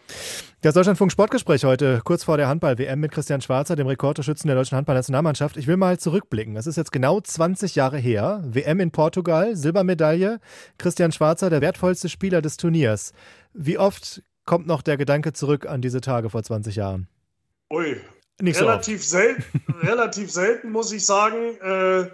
Das 0.62 0.74
Deutschlandfunk 0.74 1.12
Sportgespräch 1.12 1.66
heute, 1.66 2.02
kurz 2.04 2.24
vor 2.24 2.36
der 2.36 2.48
Handball-WM 2.48 3.00
mit 3.00 3.12
Christian 3.12 3.42
Schwarzer, 3.42 3.76
dem 3.76 3.86
Rekordtorschützen 3.86 4.48
der 4.48 4.58
deutschen 4.58 4.76
Handballnationalmannschaft. 4.76 5.56
Ich 5.56 5.68
will 5.68 5.78
mal 5.78 6.00
zurückblicken. 6.00 6.56
Das 6.56 6.66
ist 6.66 6.78
jetzt 6.78 6.92
genau 6.92 7.22
20 7.22 7.76
Jahre 7.76 8.00
her. 8.00 8.42
WM 8.44 8.80
in 8.80 8.90
Portugal, 8.90 9.56
Silbermedaille. 9.56 10.40
Christian 10.80 11.12
Schwarzer, 11.12 11.52
der 11.52 11.62
wertvollste 11.62 12.10
Spieler 12.10 12.42
des 12.42 12.58
Turniers. 12.58 13.14
Wie 13.54 13.78
oft 13.78 14.24
kommt 14.46 14.66
noch 14.66 14.82
der 14.82 14.98
Gedanke 14.98 15.32
zurück 15.32 15.68
an 15.68 15.84
diese 15.84 16.02
Tage 16.02 16.32
vor 16.32 16.42
20 16.42 16.76
Jahren? 16.76 17.08
Ui, 17.72 18.02
Nicht 18.42 18.60
relativ 18.60 19.04
so 19.04 19.18
selten, 19.18 19.44
relativ 19.84 20.32
selten 20.32 20.72
muss 20.72 20.92
ich 20.92 21.06
sagen. 21.06 21.38
Äh, 21.62 22.08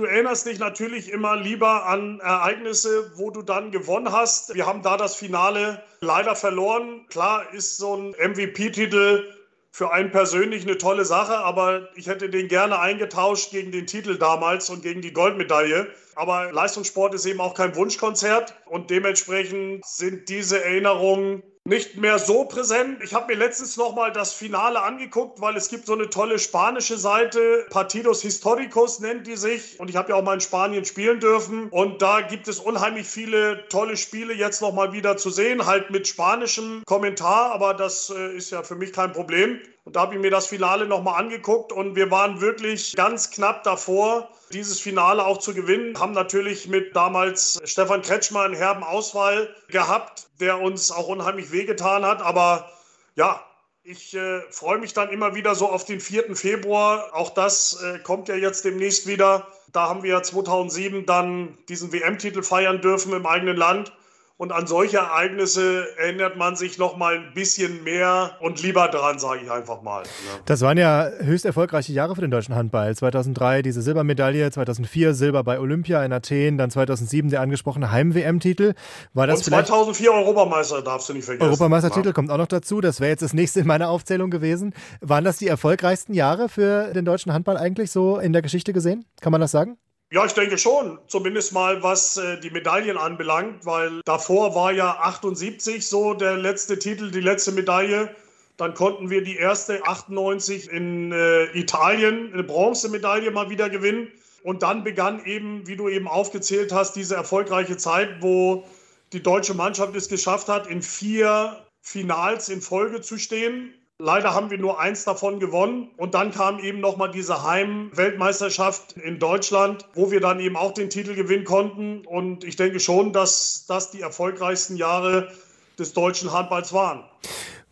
Du 0.00 0.06
erinnerst 0.06 0.46
dich 0.46 0.58
natürlich 0.58 1.12
immer 1.12 1.36
lieber 1.36 1.84
an 1.84 2.20
Ereignisse, 2.20 3.12
wo 3.16 3.30
du 3.30 3.42
dann 3.42 3.70
gewonnen 3.70 4.10
hast. 4.10 4.54
Wir 4.54 4.64
haben 4.64 4.80
da 4.80 4.96
das 4.96 5.14
Finale 5.14 5.82
leider 6.00 6.34
verloren. 6.34 7.04
Klar 7.10 7.52
ist 7.52 7.76
so 7.76 7.96
ein 7.96 8.12
MVP-Titel 8.12 9.30
für 9.70 9.92
einen 9.92 10.10
persönlich 10.10 10.62
eine 10.62 10.78
tolle 10.78 11.04
Sache, 11.04 11.36
aber 11.36 11.90
ich 11.96 12.06
hätte 12.06 12.30
den 12.30 12.48
gerne 12.48 12.78
eingetauscht 12.78 13.50
gegen 13.50 13.72
den 13.72 13.86
Titel 13.86 14.16
damals 14.16 14.70
und 14.70 14.82
gegen 14.82 15.02
die 15.02 15.12
Goldmedaille. 15.12 15.88
Aber 16.14 16.50
Leistungssport 16.50 17.12
ist 17.12 17.26
eben 17.26 17.42
auch 17.42 17.52
kein 17.52 17.76
Wunschkonzert 17.76 18.54
und 18.64 18.88
dementsprechend 18.88 19.84
sind 19.84 20.30
diese 20.30 20.64
Erinnerungen 20.64 21.42
nicht 21.70 21.96
mehr 21.96 22.18
so 22.18 22.44
präsent. 22.46 23.00
Ich 23.00 23.14
habe 23.14 23.32
mir 23.32 23.38
letztens 23.38 23.76
noch 23.76 23.94
mal 23.94 24.10
das 24.10 24.32
Finale 24.32 24.82
angeguckt, 24.82 25.40
weil 25.40 25.56
es 25.56 25.68
gibt 25.68 25.86
so 25.86 25.92
eine 25.92 26.10
tolle 26.10 26.40
spanische 26.40 26.98
Seite, 26.98 27.64
Partidos 27.70 28.22
Históricos 28.22 28.98
nennt 28.98 29.28
die 29.28 29.36
sich. 29.36 29.78
Und 29.78 29.88
ich 29.88 29.94
habe 29.94 30.10
ja 30.10 30.16
auch 30.16 30.24
mal 30.24 30.34
in 30.34 30.40
Spanien 30.40 30.84
spielen 30.84 31.20
dürfen. 31.20 31.68
Und 31.68 32.02
da 32.02 32.22
gibt 32.22 32.48
es 32.48 32.58
unheimlich 32.58 33.06
viele 33.06 33.68
tolle 33.68 33.96
Spiele 33.96 34.34
jetzt 34.34 34.60
noch 34.60 34.74
mal 34.74 34.92
wieder 34.92 35.16
zu 35.16 35.30
sehen, 35.30 35.64
halt 35.64 35.90
mit 35.90 36.08
spanischem 36.08 36.82
Kommentar. 36.86 37.52
Aber 37.52 37.72
das 37.72 38.10
äh, 38.10 38.36
ist 38.36 38.50
ja 38.50 38.64
für 38.64 38.74
mich 38.74 38.92
kein 38.92 39.12
Problem. 39.12 39.60
Und 39.84 39.94
da 39.94 40.00
habe 40.00 40.16
ich 40.16 40.20
mir 40.20 40.30
das 40.32 40.48
Finale 40.48 40.86
noch 40.86 41.04
mal 41.04 41.14
angeguckt 41.14 41.72
und 41.72 41.94
wir 41.94 42.10
waren 42.10 42.40
wirklich 42.40 42.94
ganz 42.96 43.30
knapp 43.30 43.62
davor, 43.62 44.28
dieses 44.52 44.80
Finale 44.80 45.24
auch 45.24 45.38
zu 45.38 45.54
gewinnen. 45.54 45.98
Haben 45.98 46.12
natürlich 46.12 46.68
mit 46.68 46.94
damals 46.94 47.60
Stefan 47.64 48.02
Kretschmer 48.02 48.42
einen 48.42 48.54
herben 48.54 48.82
Auswahl 48.82 49.54
gehabt, 49.68 50.28
der 50.40 50.60
uns 50.60 50.90
auch 50.90 51.08
unheimlich 51.08 51.52
wehgetan 51.52 52.04
hat. 52.04 52.20
Aber 52.22 52.70
ja, 53.14 53.44
ich 53.82 54.14
äh, 54.14 54.40
freue 54.50 54.78
mich 54.78 54.92
dann 54.92 55.10
immer 55.10 55.34
wieder 55.34 55.54
so 55.54 55.68
auf 55.68 55.84
den 55.84 56.00
4. 56.00 56.36
Februar. 56.36 57.10
Auch 57.12 57.30
das 57.30 57.82
äh, 57.82 57.98
kommt 58.00 58.28
ja 58.28 58.34
jetzt 58.34 58.64
demnächst 58.64 59.06
wieder. 59.06 59.46
Da 59.72 59.88
haben 59.88 60.02
wir 60.02 60.22
2007 60.22 61.06
dann 61.06 61.56
diesen 61.68 61.92
WM-Titel 61.92 62.42
feiern 62.42 62.80
dürfen 62.80 63.12
im 63.12 63.26
eigenen 63.26 63.56
Land. 63.56 63.92
Und 64.40 64.52
an 64.52 64.66
solche 64.66 64.96
Ereignisse 64.96 65.84
erinnert 65.98 66.38
man 66.38 66.56
sich 66.56 66.78
noch 66.78 66.96
mal 66.96 67.14
ein 67.14 67.34
bisschen 67.34 67.84
mehr 67.84 68.38
und 68.40 68.62
lieber 68.62 68.88
dran, 68.88 69.18
sage 69.18 69.42
ich 69.44 69.50
einfach 69.50 69.82
mal. 69.82 70.00
Ne? 70.00 70.08
Das 70.46 70.62
waren 70.62 70.78
ja 70.78 71.10
höchst 71.18 71.44
erfolgreiche 71.44 71.92
Jahre 71.92 72.14
für 72.14 72.22
den 72.22 72.30
deutschen 72.30 72.54
Handball. 72.54 72.96
2003 72.96 73.60
diese 73.60 73.82
Silbermedaille, 73.82 74.50
2004 74.50 75.12
Silber 75.12 75.44
bei 75.44 75.60
Olympia 75.60 76.02
in 76.02 76.12
Athen, 76.14 76.56
dann 76.56 76.70
2007 76.70 77.28
der 77.28 77.42
angesprochene 77.42 77.90
Heim-WM-Titel. 77.92 78.72
War 79.12 79.26
das 79.26 79.40
und 79.40 79.44
2004 79.44 80.10
Europameister, 80.10 80.80
darfst 80.80 81.10
du 81.10 81.12
nicht 81.12 81.26
vergessen. 81.26 81.44
Europameistertitel 81.44 82.08
ja. 82.08 82.12
kommt 82.14 82.30
auch 82.30 82.38
noch 82.38 82.46
dazu. 82.46 82.80
Das 82.80 82.98
wäre 82.98 83.10
jetzt 83.10 83.22
das 83.22 83.34
nächste 83.34 83.60
in 83.60 83.66
meiner 83.66 83.90
Aufzählung 83.90 84.30
gewesen. 84.30 84.72
Waren 85.02 85.24
das 85.24 85.36
die 85.36 85.48
erfolgreichsten 85.48 86.14
Jahre 86.14 86.48
für 86.48 86.94
den 86.94 87.04
deutschen 87.04 87.34
Handball 87.34 87.58
eigentlich 87.58 87.90
so 87.90 88.16
in 88.16 88.32
der 88.32 88.40
Geschichte 88.40 88.72
gesehen? 88.72 89.04
Kann 89.20 89.32
man 89.32 89.42
das 89.42 89.50
sagen? 89.50 89.76
Ja, 90.12 90.24
ich 90.24 90.32
denke 90.32 90.58
schon. 90.58 90.98
Zumindest 91.06 91.52
mal, 91.52 91.84
was 91.84 92.16
äh, 92.16 92.40
die 92.40 92.50
Medaillen 92.50 92.96
anbelangt, 92.96 93.64
weil 93.64 94.00
davor 94.04 94.56
war 94.56 94.72
ja 94.72 94.98
78 94.98 95.86
so 95.86 96.14
der 96.14 96.36
letzte 96.36 96.80
Titel, 96.80 97.12
die 97.12 97.20
letzte 97.20 97.52
Medaille. 97.52 98.14
Dann 98.56 98.74
konnten 98.74 99.08
wir 99.08 99.22
die 99.22 99.36
erste 99.36 99.84
98 99.86 100.68
in 100.68 101.12
äh, 101.12 101.44
Italien, 101.56 102.32
eine 102.32 102.42
Bronzemedaille 102.42 103.30
mal 103.30 103.50
wieder 103.50 103.70
gewinnen. 103.70 104.08
Und 104.42 104.64
dann 104.64 104.82
begann 104.82 105.24
eben, 105.26 105.68
wie 105.68 105.76
du 105.76 105.88
eben 105.88 106.08
aufgezählt 106.08 106.72
hast, 106.72 106.96
diese 106.96 107.14
erfolgreiche 107.14 107.76
Zeit, 107.76 108.20
wo 108.20 108.64
die 109.12 109.22
deutsche 109.22 109.54
Mannschaft 109.54 109.94
es 109.94 110.08
geschafft 110.08 110.48
hat, 110.48 110.66
in 110.66 110.82
vier 110.82 111.64
Finals 111.82 112.48
in 112.48 112.60
Folge 112.60 113.00
zu 113.00 113.16
stehen. 113.16 113.74
Leider 114.02 114.34
haben 114.34 114.50
wir 114.50 114.56
nur 114.56 114.80
eins 114.80 115.04
davon 115.04 115.40
gewonnen. 115.40 115.90
Und 115.98 116.14
dann 116.14 116.30
kam 116.30 116.58
eben 116.58 116.80
nochmal 116.80 117.10
diese 117.10 117.44
Heim-Weltmeisterschaft 117.44 118.94
in 118.96 119.18
Deutschland, 119.18 119.84
wo 119.94 120.10
wir 120.10 120.20
dann 120.20 120.40
eben 120.40 120.56
auch 120.56 120.72
den 120.72 120.88
Titel 120.88 121.14
gewinnen 121.14 121.44
konnten. 121.44 122.06
Und 122.06 122.42
ich 122.44 122.56
denke 122.56 122.80
schon, 122.80 123.12
dass 123.12 123.66
das 123.68 123.90
die 123.90 124.00
erfolgreichsten 124.00 124.76
Jahre 124.76 125.30
des 125.78 125.92
deutschen 125.92 126.32
Handballs 126.32 126.72
waren. 126.72 127.04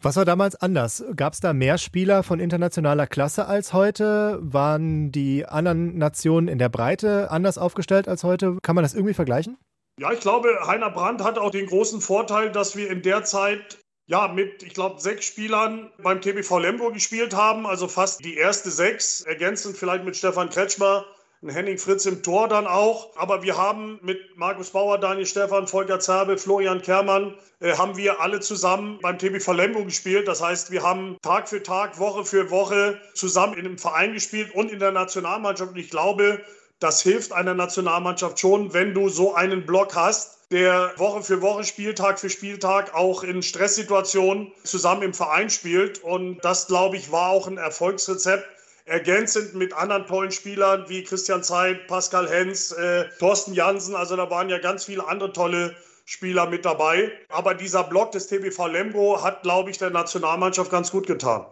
Was 0.03 0.17
war 0.17 0.27
damals 0.27 0.55
anders? 0.55 1.03
Gab 1.17 1.33
es 1.33 1.41
da 1.41 1.55
mehr 1.55 1.79
Spieler 1.79 2.23
von 2.23 2.41
internationaler 2.41 3.07
Klasse 3.07 3.47
als 3.47 3.73
heute? 3.73 4.38
Waren 4.43 5.11
die 5.11 5.47
anderen 5.47 5.97
Nationen 5.97 6.47
in 6.47 6.59
der 6.59 6.69
Breite 6.69 7.31
anders 7.31 7.57
aufgestellt 7.57 8.07
als 8.07 8.23
heute? 8.23 8.59
Kann 8.62 8.75
man 8.75 8.85
das 8.85 8.93
irgendwie 8.93 9.14
vergleichen? 9.14 9.57
Ja, 9.99 10.12
ich 10.12 10.21
glaube, 10.21 10.51
Heiner 10.67 10.91
Brandt 10.91 11.25
hat 11.25 11.38
auch 11.38 11.51
den 11.51 11.67
großen 11.67 12.03
Vorteil, 12.03 12.53
dass 12.53 12.77
wir 12.77 12.91
in 12.91 13.01
der 13.01 13.25
Zeit 13.25 13.79
ja, 14.09 14.27
mit, 14.27 14.62
ich 14.62 14.73
glaube, 14.73 15.01
sechs 15.01 15.27
Spielern 15.27 15.90
beim 16.03 16.23
TBV 16.23 16.59
Lemgo 16.59 16.90
gespielt 16.90 17.37
haben, 17.37 17.66
also 17.66 17.88
fast 17.88 18.25
die 18.25 18.37
erste 18.37 18.71
sechs, 18.71 19.21
ergänzend 19.21 19.77
vielleicht 19.77 20.05
mit 20.05 20.16
Stefan 20.16 20.49
Kretschmer, 20.49 21.05
ein 21.42 21.51
Henning 21.51 21.77
Fritz 21.77 22.07
im 22.07 22.23
Tor 22.23 22.49
dann 22.49 22.66
auch. 22.66 23.14
Aber 23.16 23.42
wir 23.42 23.59
haben 23.59 24.01
mit 24.03 24.18
Markus 24.37 24.71
Bauer, 24.71 24.99
Daniel 24.99 25.27
Stefan, 25.27 25.68
Volker 25.68 26.01
Zerbe, 26.01 26.38
Florian 26.38 26.81
Kermann, 26.81 27.35
äh, 27.61 27.77
haben 27.77 27.99
wir 27.99 28.21
alle 28.21 28.40
zusammen 28.40 28.99
beim 29.03 29.18
TBV 29.18 29.53
Lemgo 29.53 29.85
gespielt. 29.85 30.27
Das 30.27 30.42
heißt, 30.42 30.71
wir 30.71 30.83
haben 30.83 31.18
Tag 31.23 31.49
für 31.49 31.62
Tag, 31.62 31.99
Woche 31.99 32.25
für 32.25 32.51
Woche 32.51 32.99
zusammen 33.14 33.55
in 33.55 33.66
einem 33.66 33.79
Verein 33.79 34.14
gespielt 34.14 34.55
und 34.55 34.73
in 34.73 34.81
der 34.81 34.90
Nationalmannschaft. 34.90 35.73
Und 35.73 35.79
ich 35.79 35.90
glaube, 35.90 36.40
das 36.81 37.03
hilft 37.03 37.33
einer 37.33 37.55
Nationalmannschaft 37.55 38.40
schon, 38.40 38.73
wenn 38.73 38.94
du 38.94 39.11
so 39.11 39.35
einen 39.35 39.66
Block 39.66 39.94
hast, 39.94 40.38
der 40.51 40.93
Woche 40.97 41.23
für 41.23 41.43
Woche, 41.43 41.65
Spieltag 41.65 42.19
für 42.19 42.31
Spieltag 42.31 42.95
auch 42.95 43.23
in 43.23 43.43
Stresssituationen 43.43 44.53
zusammen 44.65 45.03
im 45.03 45.15
Verein 45.15 45.51
spielt. 45.51 46.03
Und 46.03 46.39
das, 46.43 46.67
glaube 46.67 46.97
ich, 46.97 47.13
war 47.13 47.31
auch 47.31 47.47
ein 47.47 47.59
Erfolgsrezept 47.59 48.47
ergänzend 48.87 49.55
mit 49.55 49.75
anderen 49.75 50.07
tollen 50.07 50.31
Spielern 50.31 50.89
wie 50.89 51.05
Christian 51.05 51.43
Zeit, 51.43 51.87
Pascal 51.87 52.29
Hens, 52.29 52.73
äh, 52.73 53.05
Thorsten 53.19 53.53
Jansen. 53.53 53.95
Also 53.95 54.17
da 54.17 54.31
waren 54.31 54.49
ja 54.49 54.59
ganz 54.59 54.87
viele 54.87 55.07
andere 55.07 55.33
tolle 55.35 55.77
Spieler 56.07 56.47
mit 56.47 56.65
dabei. 56.65 57.13
Aber 57.29 57.53
dieser 57.53 57.85
Block 57.85 58.13
des 58.13 58.29
TBV 58.29 58.69
Lemgo 58.69 59.23
hat, 59.23 59.43
glaube 59.43 59.71
ich, 59.71 59.77
der 59.77 59.91
Nationalmannschaft 59.91 60.71
ganz 60.71 60.91
gut 60.91 61.07
getan. 61.07 61.45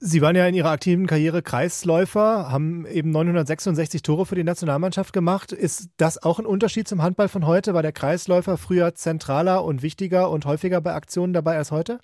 Sie 0.00 0.22
waren 0.22 0.36
ja 0.36 0.46
in 0.46 0.54
Ihrer 0.54 0.70
aktiven 0.70 1.08
Karriere 1.08 1.42
Kreisläufer, 1.42 2.52
haben 2.52 2.86
eben 2.86 3.10
966 3.10 4.02
Tore 4.02 4.26
für 4.26 4.36
die 4.36 4.44
Nationalmannschaft 4.44 5.12
gemacht. 5.12 5.50
Ist 5.50 5.90
das 5.96 6.22
auch 6.22 6.38
ein 6.38 6.46
Unterschied 6.46 6.86
zum 6.86 7.02
Handball 7.02 7.26
von 7.26 7.46
heute? 7.46 7.74
War 7.74 7.82
der 7.82 7.90
Kreisläufer 7.90 8.58
früher 8.58 8.94
zentraler 8.94 9.64
und 9.64 9.82
wichtiger 9.82 10.30
und 10.30 10.46
häufiger 10.46 10.80
bei 10.80 10.94
Aktionen 10.94 11.32
dabei 11.32 11.56
als 11.56 11.72
heute? 11.72 11.98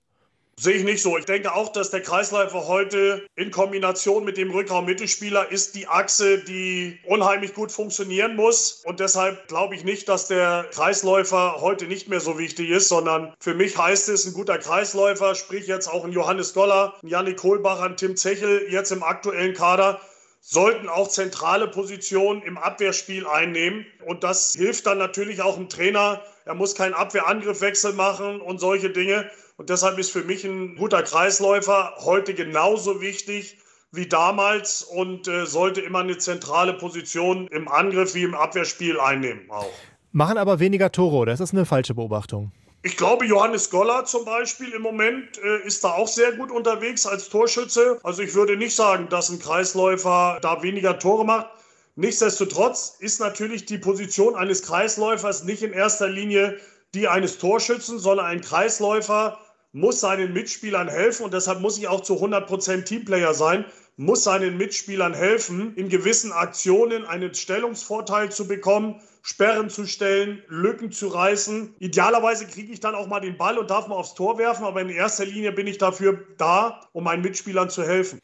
Sehe 0.57 0.75
ich 0.75 0.85
nicht 0.85 1.03
so. 1.03 1.19
Ich 1.19 1.25
denke 1.25 1.53
auch, 1.53 1.73
dass 1.73 1.91
der 1.91 2.01
Kreisläufer 2.01 2.69
heute 2.69 3.27
in 3.35 3.51
Kombination 3.51 4.25
mit 4.25 4.37
dem 4.37 4.53
Rückraum-Mittelspieler 4.53 5.51
ist 5.51 5.75
die 5.75 5.89
Achse, 5.89 6.39
die 6.39 7.01
unheimlich 7.05 7.55
gut 7.55 7.73
funktionieren 7.73 8.37
muss. 8.37 8.83
Und 8.85 9.01
deshalb 9.01 9.49
glaube 9.49 9.75
ich 9.75 9.83
nicht, 9.83 10.09
dass 10.09 10.29
der 10.29 10.67
Kreisläufer 10.73 11.61
heute 11.61 11.87
nicht 11.87 12.09
mehr 12.09 12.21
so 12.21 12.39
wichtig 12.39 12.71
ist, 12.71 12.89
sondern 12.89 13.35
für 13.41 13.55
mich 13.55 13.77
heißt 13.77 14.09
es, 14.09 14.27
ein 14.27 14.33
guter 14.33 14.59
Kreisläufer, 14.59 15.35
sprich 15.35 15.67
jetzt 15.67 15.89
auch 15.89 16.05
ein 16.05 16.13
Johannes 16.13 16.55
Goller, 16.55 16.95
ein 17.03 17.09
Janik 17.09 17.39
Kohlbacher, 17.39 17.83
ein 17.83 17.97
Tim 17.97 18.17
Zechel 18.17 18.67
jetzt 18.71 18.93
im 18.93 19.03
aktuellen 19.03 19.55
Kader, 19.55 20.01
sollten 20.41 20.89
auch 20.89 21.09
zentrale 21.09 21.67
Positionen 21.67 22.43
im 22.43 22.59
Abwehrspiel 22.59 23.27
einnehmen. 23.27 23.87
Und 24.07 24.23
das 24.23 24.53
hilft 24.53 24.87
dann 24.87 24.99
natürlich 24.99 25.43
auch 25.43 25.57
dem 25.57 25.69
Trainer. 25.69 26.23
Er 26.45 26.55
muss 26.55 26.75
keinen 26.75 26.95
Abwehrangriffwechsel 26.95 27.95
machen 27.95 28.41
und 28.41 28.61
solche 28.61 28.91
Dinge. 28.91 29.29
Und 29.57 29.71
deshalb 29.71 29.99
ist 29.99 30.11
für 30.11 30.25
mich 30.25 30.45
ein 30.45 30.75
guter 30.75 31.03
Kreisläufer 31.03 31.95
heute 31.99 32.35
genauso 32.35 33.01
wichtig 33.01 33.57
wie 33.93 34.09
damals 34.09 34.83
und 34.83 35.29
äh, 35.29 35.47
sollte 35.47 35.81
immer 35.81 36.01
eine 36.01 36.19
zentrale 36.19 36.73
Position 36.73 37.47
im 37.49 37.69
Angriff 37.69 38.15
wie 38.15 38.25
im 38.25 38.35
Abwehrspiel 38.35 38.99
einnehmen 38.99 39.49
auch. 39.51 39.71
Machen 40.11 40.39
aber 40.39 40.59
weniger 40.59 40.91
Tore, 40.91 41.17
oder 41.17 41.33
ist 41.33 41.39
das 41.39 41.53
eine 41.53 41.65
falsche 41.65 41.95
Beobachtung? 41.95 42.51
Ich 42.83 42.97
glaube, 42.97 43.25
Johannes 43.25 43.71
Goller 43.71 44.05
zum 44.05 44.25
Beispiel 44.25 44.71
im 44.73 44.83
Moment 44.83 45.39
äh, 45.39 45.65
ist 45.65 45.85
da 45.85 45.93
auch 45.93 46.09
sehr 46.09 46.33
gut 46.33 46.51
unterwegs 46.51 47.07
als 47.07 47.29
Torschütze. 47.29 48.01
Also 48.03 48.23
ich 48.23 48.35
würde 48.35 48.57
nicht 48.57 48.75
sagen, 48.75 49.09
dass 49.09 49.31
ein 49.31 49.39
Kreisläufer 49.39 50.39
da 50.43 50.63
weniger 50.63 50.99
Tore 50.99 51.25
macht. 51.25 51.47
Nichtsdestotrotz 51.95 52.97
ist 52.99 53.21
natürlich 53.21 53.67
die 53.67 53.79
Position 53.79 54.35
eines 54.35 54.65
Kreisläufers 54.65 55.45
nicht 55.45 55.63
in 55.63 55.73
erster 55.73 56.09
Linie 56.09 56.59
die 56.95 57.09
eines 57.09 57.39
Torschützen, 57.39 57.99
sondern 57.99 58.27
ein 58.27 58.41
Kreisläufer 58.41 59.39
muss 59.75 60.01
seinen 60.01 60.33
Mitspielern 60.33 60.89
helfen 60.89 61.25
und 61.25 61.35
deshalb 61.35 61.61
muss 61.61 61.77
ich 61.79 61.89
auch 61.89 62.01
zu 62.01 62.15
100% 62.15 62.85
Teamplayer 62.85 63.35
sein, 63.35 63.65
muss 63.97 64.25
seinen 64.25 64.57
Mitspielern 64.57 65.15
helfen, 65.15 65.75
in 65.75 65.89
gewissen 65.89 66.33
Aktionen 66.33 67.05
einen 67.05 67.35
Stellungsvorteil 67.35 68.31
zu 68.31 68.47
bekommen, 68.47 69.01
Sperren 69.23 69.71
zu 69.71 69.87
stellen, 69.87 70.43
Lücken 70.49 70.93
zu 70.93 71.09
reißen. 71.09 71.75
Idealerweise 71.81 72.47
kriege 72.47 72.73
ich 72.73 72.81
dann 72.81 72.95
auch 72.95 73.09
mal 73.09 73.21
den 73.21 73.37
Ball 73.37 73.59
und 73.59 73.69
darf 73.69 73.89
mal 73.89 73.97
aufs 73.97 74.15
Tor 74.15 74.39
werfen, 74.39 74.65
aber 74.65 74.81
in 74.81 74.91
erster 74.91 75.25
Linie 75.25 75.51
bin 75.51 75.67
ich 75.67 75.79
dafür 75.79 76.25
da, 76.39 76.81
um 76.93 77.05
meinen 77.05 77.23
Mitspielern 77.23 77.69
zu 77.69 77.83
helfen. 77.83 78.21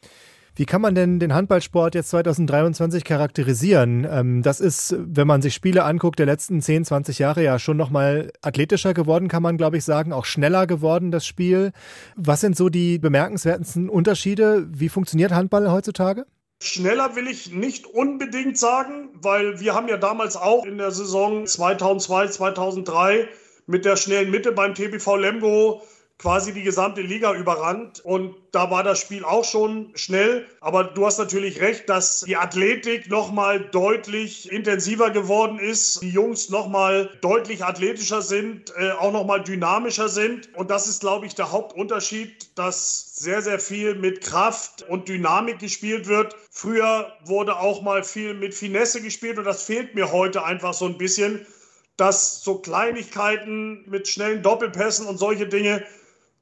Wie 0.55 0.65
kann 0.65 0.81
man 0.81 0.95
denn 0.95 1.19
den 1.19 1.33
Handballsport 1.33 1.95
jetzt 1.95 2.09
2023 2.09 3.05
charakterisieren? 3.05 4.05
Ähm, 4.09 4.41
das 4.41 4.59
ist, 4.59 4.95
wenn 4.97 5.27
man 5.27 5.41
sich 5.41 5.53
Spiele 5.53 5.83
anguckt, 5.83 6.19
der 6.19 6.25
letzten 6.25 6.61
10, 6.61 6.85
20 6.85 7.19
Jahre 7.19 7.43
ja 7.43 7.57
schon 7.57 7.77
nochmal 7.77 8.31
athletischer 8.41 8.93
geworden, 8.93 9.29
kann 9.29 9.43
man, 9.43 9.57
glaube 9.57 9.77
ich, 9.77 9.85
sagen, 9.85 10.11
auch 10.11 10.25
schneller 10.25 10.67
geworden, 10.67 11.11
das 11.11 11.25
Spiel. 11.25 11.71
Was 12.17 12.41
sind 12.41 12.57
so 12.57 12.67
die 12.67 12.99
bemerkenswertesten 12.99 13.89
Unterschiede? 13.89 14.67
Wie 14.69 14.89
funktioniert 14.89 15.31
Handball 15.31 15.71
heutzutage? 15.71 16.25
Schneller 16.61 17.15
will 17.15 17.27
ich 17.27 17.51
nicht 17.51 17.87
unbedingt 17.87 18.57
sagen, 18.57 19.09
weil 19.13 19.59
wir 19.59 19.73
haben 19.73 19.87
ja 19.87 19.97
damals 19.97 20.35
auch 20.35 20.65
in 20.65 20.77
der 20.77 20.91
Saison 20.91 21.47
2002, 21.47 22.27
2003 22.27 23.29
mit 23.67 23.85
der 23.85 23.95
schnellen 23.95 24.29
Mitte 24.29 24.51
beim 24.51 24.75
TBV 24.75 25.15
Lemgo 25.15 25.81
quasi 26.21 26.53
die 26.53 26.61
gesamte 26.61 27.01
Liga 27.01 27.33
überrannt. 27.33 27.99
Und 27.99 28.35
da 28.51 28.69
war 28.69 28.83
das 28.83 28.99
Spiel 28.99 29.25
auch 29.25 29.43
schon 29.43 29.91
schnell. 29.95 30.45
Aber 30.59 30.83
du 30.83 31.05
hast 31.05 31.17
natürlich 31.17 31.59
recht, 31.61 31.89
dass 31.89 32.21
die 32.21 32.37
Athletik 32.37 33.09
nochmal 33.09 33.59
deutlich 33.71 34.51
intensiver 34.51 35.09
geworden 35.09 35.57
ist. 35.57 36.01
Die 36.03 36.11
Jungs 36.11 36.49
nochmal 36.49 37.09
deutlich 37.21 37.65
athletischer 37.65 38.21
sind, 38.21 38.71
äh, 38.77 38.91
auch 38.91 39.11
nochmal 39.11 39.43
dynamischer 39.43 40.09
sind. 40.09 40.53
Und 40.55 40.69
das 40.69 40.87
ist, 40.87 41.01
glaube 41.01 41.25
ich, 41.25 41.33
der 41.33 41.51
Hauptunterschied, 41.51 42.55
dass 42.55 43.15
sehr, 43.15 43.41
sehr 43.41 43.59
viel 43.59 43.95
mit 43.95 44.21
Kraft 44.21 44.83
und 44.87 45.09
Dynamik 45.09 45.57
gespielt 45.57 46.07
wird. 46.07 46.35
Früher 46.51 47.11
wurde 47.25 47.57
auch 47.57 47.81
mal 47.81 48.03
viel 48.03 48.35
mit 48.35 48.53
Finesse 48.53 49.01
gespielt 49.01 49.39
und 49.39 49.45
das 49.45 49.63
fehlt 49.63 49.95
mir 49.95 50.11
heute 50.11 50.43
einfach 50.43 50.73
so 50.73 50.85
ein 50.85 50.99
bisschen 50.99 51.47
dass 51.97 52.43
so 52.43 52.57
Kleinigkeiten 52.57 53.87
mit 53.87 54.07
schnellen 54.07 54.41
Doppelpässen 54.41 55.05
und 55.05 55.17
solche 55.17 55.45
Dinge 55.45 55.85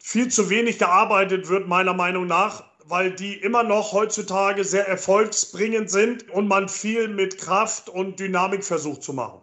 viel 0.01 0.29
zu 0.29 0.49
wenig 0.49 0.79
gearbeitet 0.79 1.49
wird, 1.49 1.67
meiner 1.67 1.93
Meinung 1.93 2.25
nach, 2.25 2.63
weil 2.85 3.11
die 3.11 3.35
immer 3.35 3.63
noch 3.63 3.93
heutzutage 3.93 4.63
sehr 4.63 4.87
erfolgsbringend 4.87 5.91
sind 5.91 6.29
und 6.29 6.47
man 6.47 6.69
viel 6.69 7.07
mit 7.07 7.37
Kraft 7.37 7.89
und 7.89 8.19
Dynamik 8.19 8.63
versucht 8.63 9.03
zu 9.03 9.13
machen. 9.13 9.41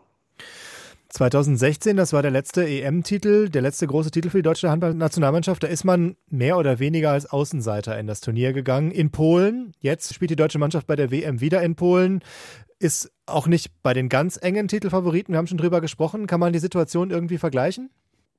2016, 1.16 1.96
das 1.96 2.12
war 2.12 2.20
der 2.20 2.30
letzte 2.30 2.66
EM-Titel, 2.66 3.48
der 3.48 3.62
letzte 3.62 3.86
große 3.86 4.10
Titel 4.10 4.28
für 4.28 4.38
die 4.38 4.42
deutsche 4.42 4.68
Handballnationalmannschaft. 4.68 5.62
Da 5.62 5.68
ist 5.68 5.84
man 5.84 6.16
mehr 6.28 6.58
oder 6.58 6.78
weniger 6.78 7.12
als 7.12 7.26
Außenseiter 7.26 7.98
in 7.98 8.06
das 8.06 8.20
Turnier 8.20 8.52
gegangen. 8.52 8.90
In 8.90 9.10
Polen, 9.10 9.72
jetzt 9.80 10.12
spielt 10.12 10.30
die 10.30 10.36
deutsche 10.36 10.58
Mannschaft 10.58 10.86
bei 10.86 10.96
der 10.96 11.10
WM 11.10 11.40
wieder 11.40 11.62
in 11.62 11.74
Polen. 11.74 12.22
Ist 12.78 13.10
auch 13.24 13.46
nicht 13.46 13.82
bei 13.82 13.94
den 13.94 14.10
ganz 14.10 14.38
engen 14.40 14.68
Titelfavoriten, 14.68 15.32
wir 15.32 15.38
haben 15.38 15.46
schon 15.46 15.56
drüber 15.56 15.80
gesprochen. 15.80 16.26
Kann 16.26 16.40
man 16.40 16.52
die 16.52 16.58
Situation 16.58 17.10
irgendwie 17.10 17.38
vergleichen? 17.38 17.88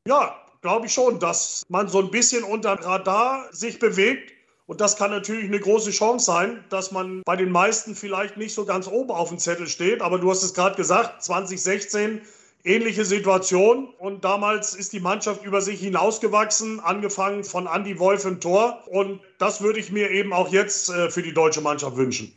Ja, 0.05 0.35
glaube 0.61 0.87
ich 0.87 0.93
schon, 0.93 1.19
dass 1.19 1.63
man 1.69 1.87
so 1.87 1.99
ein 1.99 2.11
bisschen 2.11 2.43
unter 2.43 2.73
Radar 2.73 3.45
sich 3.51 3.79
bewegt. 3.79 4.33
Und 4.65 4.81
das 4.81 4.97
kann 4.97 5.11
natürlich 5.11 5.45
eine 5.45 5.59
große 5.59 5.91
Chance 5.91 6.25
sein, 6.25 6.63
dass 6.69 6.91
man 6.91 7.21
bei 7.23 7.37
den 7.37 7.51
meisten 7.51 7.95
vielleicht 7.95 8.35
nicht 8.35 8.53
so 8.53 8.65
ganz 8.65 8.87
oben 8.87 9.11
auf 9.11 9.29
dem 9.29 9.39
Zettel 9.39 9.67
steht. 9.67 10.01
Aber 10.01 10.19
du 10.19 10.29
hast 10.29 10.43
es 10.43 10.53
gerade 10.53 10.75
gesagt, 10.75 11.23
2016 11.23 12.21
ähnliche 12.67 13.05
Situation. 13.05 13.87
Und 13.97 14.25
damals 14.25 14.75
ist 14.75 14.93
die 14.93 14.99
Mannschaft 14.99 15.43
über 15.45 15.61
sich 15.61 15.79
hinausgewachsen, 15.79 16.79
angefangen 16.79 17.43
von 17.43 17.67
Andy 17.67 17.97
Wolf 17.97 18.25
im 18.25 18.39
Tor. 18.39 18.83
Und 18.87 19.21
das 19.37 19.61
würde 19.61 19.79
ich 19.79 19.91
mir 19.91 20.11
eben 20.11 20.33
auch 20.33 20.51
jetzt 20.51 20.89
äh, 20.89 21.09
für 21.09 21.21
die 21.21 21.33
deutsche 21.33 21.61
Mannschaft 21.61 21.95
wünschen. 21.95 22.35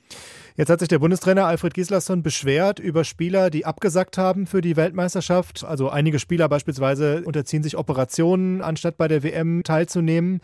Jetzt 0.57 0.69
hat 0.69 0.81
sich 0.81 0.89
der 0.89 0.99
Bundestrainer 0.99 1.47
Alfred 1.47 1.75
Gislason 1.75 2.23
beschwert 2.23 2.79
über 2.79 3.05
Spieler, 3.05 3.51
die 3.51 3.65
abgesagt 3.65 4.19
haben 4.19 4.47
für 4.47 4.61
die 4.61 4.77
Weltmeisterschaft. 4.77 5.65
Also 5.65 5.89
einige 5.89 6.19
Spieler 6.19 6.49
beispielsweise 6.49 7.23
unterziehen 7.25 7.63
sich 7.63 7.77
Operationen, 7.77 8.63
anstatt 8.63 8.97
bei 8.97 9.09
der 9.09 9.23
WM 9.23 9.63
teilzunehmen. 9.63 10.41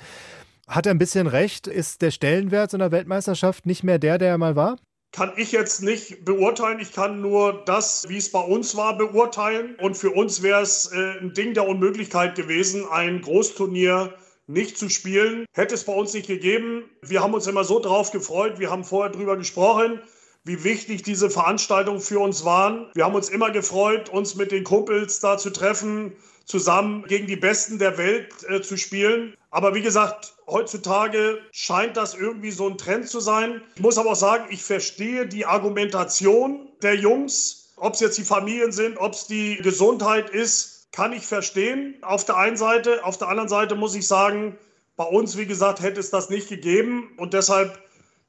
Hat 0.68 0.86
er 0.86 0.92
ein 0.92 0.98
bisschen 0.98 1.26
recht? 1.26 1.66
Ist 1.66 2.02
der 2.02 2.10
Stellenwert 2.10 2.70
so 2.70 2.76
einer 2.76 2.90
Weltmeisterschaft 2.90 3.66
nicht 3.66 3.84
mehr 3.84 3.98
der, 3.98 4.18
der 4.18 4.28
er 4.30 4.38
mal 4.38 4.56
war? 4.56 4.76
kann 5.12 5.32
ich 5.36 5.50
jetzt 5.50 5.82
nicht 5.82 6.26
beurteilen. 6.26 6.78
Ich 6.78 6.92
kann 6.92 7.22
nur 7.22 7.62
das, 7.64 8.04
wie 8.08 8.18
es 8.18 8.30
bei 8.30 8.40
uns 8.40 8.76
war, 8.76 8.98
beurteilen. 8.98 9.74
Und 9.76 9.96
für 9.96 10.10
uns 10.10 10.42
wäre 10.42 10.60
es 10.60 10.92
äh, 10.92 11.20
ein 11.20 11.32
Ding 11.32 11.54
der 11.54 11.66
Unmöglichkeit 11.66 12.34
gewesen, 12.34 12.84
ein 12.90 13.22
Großturnier 13.22 14.12
nicht 14.46 14.78
zu 14.78 14.88
spielen. 14.88 15.46
Hätte 15.52 15.74
es 15.74 15.84
bei 15.84 15.92
uns 15.92 16.14
nicht 16.14 16.26
gegeben. 16.26 16.84
Wir 17.02 17.22
haben 17.22 17.34
uns 17.34 17.46
immer 17.46 17.64
so 17.64 17.80
drauf 17.80 18.10
gefreut. 18.10 18.58
Wir 18.58 18.70
haben 18.70 18.84
vorher 18.84 19.12
drüber 19.12 19.36
gesprochen, 19.36 20.00
wie 20.44 20.62
wichtig 20.62 21.02
diese 21.02 21.30
Veranstaltungen 21.30 22.00
für 22.00 22.20
uns 22.20 22.44
waren. 22.44 22.90
Wir 22.94 23.04
haben 23.04 23.14
uns 23.14 23.28
immer 23.28 23.50
gefreut, 23.50 24.08
uns 24.08 24.36
mit 24.36 24.52
den 24.52 24.64
Kumpels 24.64 25.20
da 25.20 25.38
zu 25.38 25.50
treffen, 25.50 26.12
zusammen 26.44 27.04
gegen 27.08 27.26
die 27.26 27.36
Besten 27.36 27.78
der 27.78 27.98
Welt 27.98 28.28
äh, 28.48 28.62
zu 28.62 28.76
spielen. 28.76 29.34
Aber 29.50 29.74
wie 29.74 29.82
gesagt, 29.82 30.36
heutzutage 30.46 31.40
scheint 31.50 31.96
das 31.96 32.14
irgendwie 32.14 32.52
so 32.52 32.68
ein 32.68 32.78
Trend 32.78 33.08
zu 33.08 33.18
sein. 33.18 33.62
Ich 33.74 33.82
muss 33.82 33.98
aber 33.98 34.12
auch 34.12 34.16
sagen, 34.16 34.46
ich 34.50 34.62
verstehe 34.62 35.26
die 35.26 35.44
Argumentation 35.44 36.68
der 36.82 36.94
Jungs, 36.94 37.72
ob 37.76 37.94
es 37.94 38.00
jetzt 38.00 38.18
die 38.18 38.24
Familien 38.24 38.70
sind, 38.70 38.96
ob 38.98 39.14
es 39.14 39.26
die 39.26 39.56
Gesundheit 39.56 40.30
ist 40.30 40.75
kann 40.96 41.12
ich 41.12 41.26
verstehen. 41.26 41.94
Auf 42.00 42.24
der 42.24 42.38
einen 42.38 42.56
Seite, 42.56 43.04
auf 43.04 43.18
der 43.18 43.28
anderen 43.28 43.50
Seite 43.50 43.74
muss 43.74 43.94
ich 43.94 44.08
sagen, 44.08 44.56
bei 44.96 45.04
uns, 45.04 45.36
wie 45.36 45.44
gesagt, 45.44 45.82
hätte 45.82 46.00
es 46.00 46.08
das 46.08 46.30
nicht 46.30 46.48
gegeben. 46.48 47.12
Und 47.18 47.34
deshalb 47.34 47.78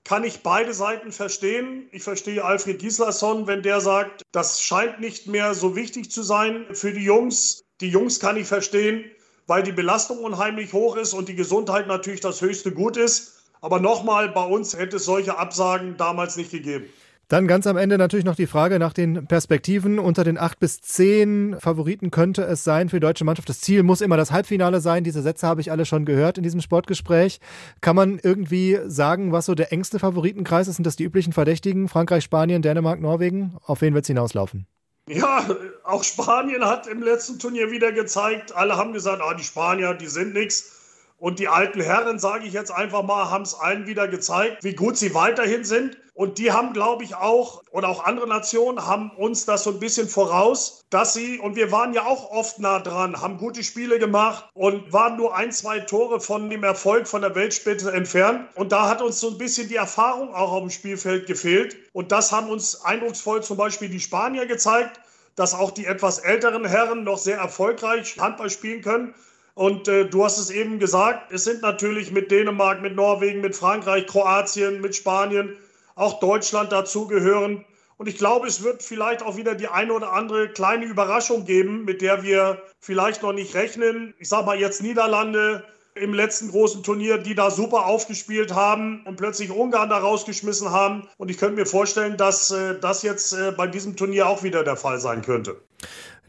kann 0.04 0.26
ich 0.26 0.44
beide 0.44 0.74
Seiten 0.74 1.14
verstehen. 1.14 1.88
Ich 1.94 2.04
verstehe 2.04 2.44
Alfred 2.44 2.80
Gislason, 2.80 3.48
wenn 3.48 3.64
der 3.64 3.80
sagt, 3.80 4.24
das 4.34 4.62
scheint 4.62 5.00
nicht 5.00 5.28
mehr 5.28 5.54
so 5.54 5.78
wichtig 5.78 6.12
zu 6.12 6.24
sein 6.24 6.66
für 6.74 6.92
die 6.92 7.06
Jungs. 7.06 7.64
Die 7.80 7.88
Jungs 7.88 8.20
kann 8.20 8.36
ich 8.36 8.48
verstehen, 8.48 9.06
weil 9.48 9.64
die 9.64 9.72
Belastung 9.72 10.18
unheimlich 10.18 10.74
hoch 10.74 10.98
ist 10.98 11.14
und 11.14 11.30
die 11.30 11.36
Gesundheit 11.36 11.88
natürlich 11.88 12.20
das 12.20 12.42
höchste 12.42 12.74
Gut 12.74 12.98
ist. 12.98 13.44
Aber 13.62 13.80
nochmal, 13.80 14.28
bei 14.28 14.46
uns 14.46 14.78
hätte 14.78 14.98
es 14.98 15.06
solche 15.06 15.38
Absagen 15.38 15.96
damals 15.96 16.36
nicht 16.36 16.52
gegeben. 16.52 16.90
Dann 17.30 17.46
ganz 17.46 17.68
am 17.68 17.76
Ende 17.76 17.98
natürlich 17.98 18.26
noch 18.26 18.36
die 18.36 18.48
Frage 18.48 18.80
nach 18.80 18.94
den 18.94 19.28
Perspektiven. 19.28 20.00
Unter 20.00 20.24
den 20.24 20.38
acht 20.38 20.60
bis 20.60 20.80
zehn 20.80 21.58
Favoriten 21.60 22.10
könnte 22.10 22.44
es 22.44 22.64
sein 22.64 22.88
für 22.88 22.98
die 22.98 23.06
deutsche 23.06 23.26
Mannschaft. 23.26 23.50
Das 23.50 23.60
Ziel 23.60 23.84
muss 23.84 24.00
immer 24.00 24.16
das 24.16 24.32
Halbfinale 24.32 24.80
sein. 24.80 25.04
Diese 25.04 25.22
Sätze 25.22 25.46
habe 25.46 25.60
ich 25.60 25.70
alle 25.70 25.86
schon 25.86 26.06
gehört 26.06 26.38
in 26.38 26.44
diesem 26.44 26.62
Sportgespräch. 26.62 27.42
Kann 27.82 27.98
man 27.98 28.18
irgendwie 28.24 28.80
sagen, 28.86 29.34
was 29.34 29.46
so 29.46 29.56
der 29.56 29.74
engste 29.74 30.00
Favoritenkreis 30.00 30.70
ist? 30.70 30.78
Sind 30.78 30.88
das 30.88 30.96
die 30.96 31.04
üblichen 31.04 31.34
Verdächtigen? 31.34 31.90
Frankreich, 31.90 32.24
Spanien, 32.24 32.62
Dänemark, 32.62 33.02
Norwegen? 33.02 33.58
Auf 33.66 33.82
wen 33.82 33.94
wird 33.94 34.06
es 34.06 34.08
hinauslaufen? 34.08 34.66
Ja, 35.10 35.46
auch 35.84 36.06
Spanien 36.06 36.64
hat 36.64 36.88
im 36.88 37.04
letzten 37.04 37.40
Turnier 37.40 37.72
wieder 37.72 37.92
gezeigt. 37.92 38.56
Alle 38.56 38.78
haben 38.78 38.94
gesagt, 38.94 39.22
ah, 39.22 39.34
die 39.34 39.44
Spanier, 39.44 39.94
die 39.96 40.08
sind 40.08 40.34
nichts. 40.34 40.78
Und 41.18 41.40
die 41.40 41.50
alten 41.50 41.82
Herren, 41.82 42.20
sage 42.20 42.48
ich 42.48 42.54
jetzt 42.54 42.72
einfach 42.72 43.04
mal, 43.04 43.30
haben 43.30 43.42
es 43.42 43.54
allen 43.54 43.86
wieder 43.86 44.08
gezeigt, 44.08 44.64
wie 44.64 44.76
gut 44.76 44.96
sie 44.96 45.14
weiterhin 45.14 45.66
sind. 45.66 45.98
Und 46.18 46.40
die 46.40 46.52
haben, 46.52 46.74
glaube 46.74 47.04
ich, 47.04 47.14
auch, 47.14 47.62
oder 47.70 47.90
auch 47.90 48.04
andere 48.04 48.28
Nationen 48.28 48.88
haben 48.88 49.12
uns 49.12 49.46
das 49.46 49.64
so 49.64 49.70
ein 49.70 49.80
bisschen 49.80 50.10
voraus, 50.10 50.84
dass 50.90 51.14
sie, 51.14 51.38
und 51.38 51.56
wir 51.56 51.72
waren 51.72 51.94
ja 51.94 52.08
auch 52.08 52.32
oft 52.32 52.58
nah 52.58 52.80
dran, 52.80 53.22
haben 53.22 53.38
gute 53.38 53.64
Spiele 53.64 54.00
gemacht 54.00 54.50
und 54.56 54.92
waren 54.92 55.16
nur 55.16 55.36
ein, 55.36 55.52
zwei 55.52 55.80
Tore 55.80 56.20
von 56.20 56.50
dem 56.50 56.64
Erfolg 56.64 57.08
von 57.08 57.22
der 57.22 57.36
Weltspitze 57.36 57.92
entfernt. 57.92 58.50
Und 58.56 58.72
da 58.72 58.90
hat 58.90 59.04
uns 59.04 59.20
so 59.20 59.30
ein 59.30 59.38
bisschen 59.38 59.70
die 59.70 59.76
Erfahrung 59.76 60.34
auch 60.34 60.54
auf 60.54 60.62
dem 60.62 60.72
Spielfeld 60.72 61.28
gefehlt. 61.28 61.78
Und 61.94 62.12
das 62.12 62.32
haben 62.32 62.50
uns 62.50 62.84
eindrucksvoll 62.84 63.44
zum 63.44 63.58
Beispiel 63.58 63.90
die 63.90 64.00
Spanier 64.00 64.48
gezeigt, 64.48 65.00
dass 65.36 65.54
auch 65.54 65.70
die 65.70 65.86
etwas 65.86 66.18
älteren 66.18 66.66
Herren 66.66 67.04
noch 67.04 67.20
sehr 67.20 67.38
erfolgreich 67.38 68.18
Handball 68.18 68.50
spielen 68.50 68.82
können. 68.82 69.14
Und 69.54 69.88
äh, 69.88 70.06
du 70.10 70.24
hast 70.24 70.40
es 70.40 70.50
eben 70.50 70.80
gesagt, 70.80 71.32
es 71.32 71.44
sind 71.44 71.62
natürlich 71.62 72.12
mit 72.12 72.32
Dänemark, 72.32 72.82
mit 72.82 72.96
Norwegen, 72.96 73.42
mit 73.42 73.56
Frankreich, 73.56 74.08
Kroatien, 74.08 74.82
mit 74.82 74.96
Spanien, 74.96 75.56
auch 75.98 76.20
Deutschland 76.20 76.72
dazugehören. 76.72 77.66
Und 77.98 78.08
ich 78.08 78.18
glaube, 78.18 78.48
es 78.48 78.64
wird 78.64 78.84
vielleicht 78.84 79.24
auch 79.24 79.38
wieder 79.38 79.56
die 79.56 79.68
eine 79.68 79.92
oder 79.92 80.14
andere 80.14 80.50
kleine 80.50 80.86
Überraschung 80.86 81.46
geben, 81.46 81.84
mit 81.84 82.02
der 82.02 82.24
wir 82.24 82.62
vielleicht 82.80 83.24
noch 83.24 83.34
nicht 83.34 83.56
rechnen. 83.56 84.14
Ich 84.20 84.30
sage 84.30 84.46
mal 84.46 84.60
jetzt 84.60 84.84
Niederlande 84.84 85.64
im 85.96 86.14
letzten 86.14 86.50
großen 86.50 86.84
Turnier, 86.84 87.18
die 87.18 87.34
da 87.34 87.50
super 87.50 87.88
aufgespielt 87.88 88.54
haben 88.54 89.02
und 89.06 89.16
plötzlich 89.16 89.50
Ungarn 89.50 89.90
da 89.90 89.98
rausgeschmissen 89.98 90.70
haben. 90.70 91.08
Und 91.18 91.32
ich 91.32 91.40
könnte 91.40 91.56
mir 91.56 91.66
vorstellen, 91.66 92.18
dass 92.18 92.52
äh, 92.52 92.80
das 92.80 93.02
jetzt 93.02 93.34
äh, 93.34 93.52
bei 93.52 93.66
diesem 93.66 93.96
Turnier 93.96 94.28
auch 94.28 94.44
wieder 94.44 94.64
der 94.64 94.78
Fall 94.78 95.00
sein 95.00 95.24
könnte. 95.24 95.60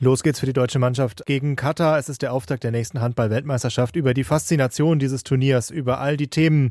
Los 0.00 0.22
geht's 0.22 0.38
für 0.38 0.46
die 0.46 0.52
deutsche 0.52 0.78
Mannschaft 0.78 1.26
gegen 1.26 1.56
Katar. 1.56 1.98
Es 1.98 2.08
ist 2.08 2.22
der 2.22 2.32
Auftakt 2.32 2.62
der 2.62 2.70
nächsten 2.70 3.00
Handball-Weltmeisterschaft. 3.00 3.96
Über 3.96 4.14
die 4.14 4.22
Faszination 4.22 5.00
dieses 5.00 5.24
Turniers, 5.24 5.70
über 5.70 5.98
all 5.98 6.16
die 6.16 6.28
Themen, 6.28 6.70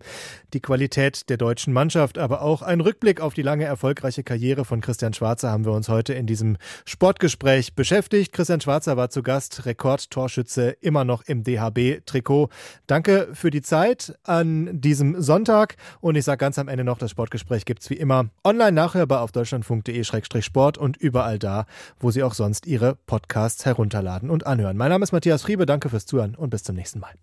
die 0.54 0.62
Qualität 0.62 1.30
der 1.30 1.36
deutschen 1.36 1.74
Mannschaft, 1.74 2.18
aber 2.18 2.42
auch 2.42 2.62
ein 2.62 2.80
Rückblick 2.80 3.20
auf 3.20 3.34
die 3.34 3.42
lange 3.42 3.66
erfolgreiche 3.66 4.24
Karriere 4.24 4.64
von 4.64 4.80
Christian 4.80 5.14
Schwarzer 5.14 5.52
haben 5.52 5.66
wir 5.66 5.74
uns 5.74 5.90
heute 5.90 6.14
in 6.14 6.26
diesem 6.26 6.56
Sportgespräch 6.86 7.74
beschäftigt. 7.74 8.32
Christian 8.32 8.62
Schwarzer 8.62 8.96
war 8.96 9.10
zu 9.10 9.22
Gast, 9.24 9.66
Rekordtorschütze, 9.66 10.78
immer 10.80 11.04
noch 11.04 11.24
im 11.24 11.44
DHB-Trikot. 11.44 12.48
Danke 12.88 13.28
für 13.34 13.50
die 13.50 13.62
Zeit 13.62 14.18
an 14.24 14.80
diesem 14.80 15.22
Sonntag. 15.22 15.76
Und 16.00 16.16
ich 16.16 16.24
sage 16.24 16.38
ganz 16.38 16.58
am 16.60 16.70
Ende 16.70 16.86
noch, 16.86 16.98
das 16.98 17.12
Sportgespräch 17.12 17.66
gibt's 17.66 17.90
wie 17.90 17.96
immer 17.96 18.30
online 18.46 18.72
nachhörbar 18.72 19.20
auf 19.20 19.34
deutschlandfunk.de-sport 19.34 20.78
und 20.78 20.96
überall 20.96 21.40
da, 21.40 21.66
wo 22.00 22.10
Sie 22.10 22.24
auch 22.24 22.34
sonst 22.34 22.66
Ihre 22.68 22.96
Podcasts 22.96 23.17
Podcasts 23.18 23.66
herunterladen 23.66 24.30
und 24.30 24.46
anhören. 24.46 24.78
Mein 24.78 24.90
Name 24.90 25.02
ist 25.02 25.12
Matthias 25.12 25.42
Friebe, 25.42 25.66
danke 25.66 25.90
fürs 25.90 26.06
Zuhören 26.06 26.36
und 26.36 26.52
bis 26.52 26.62
zum 26.62 26.76
nächsten 26.76 27.00
Mal. 27.00 27.16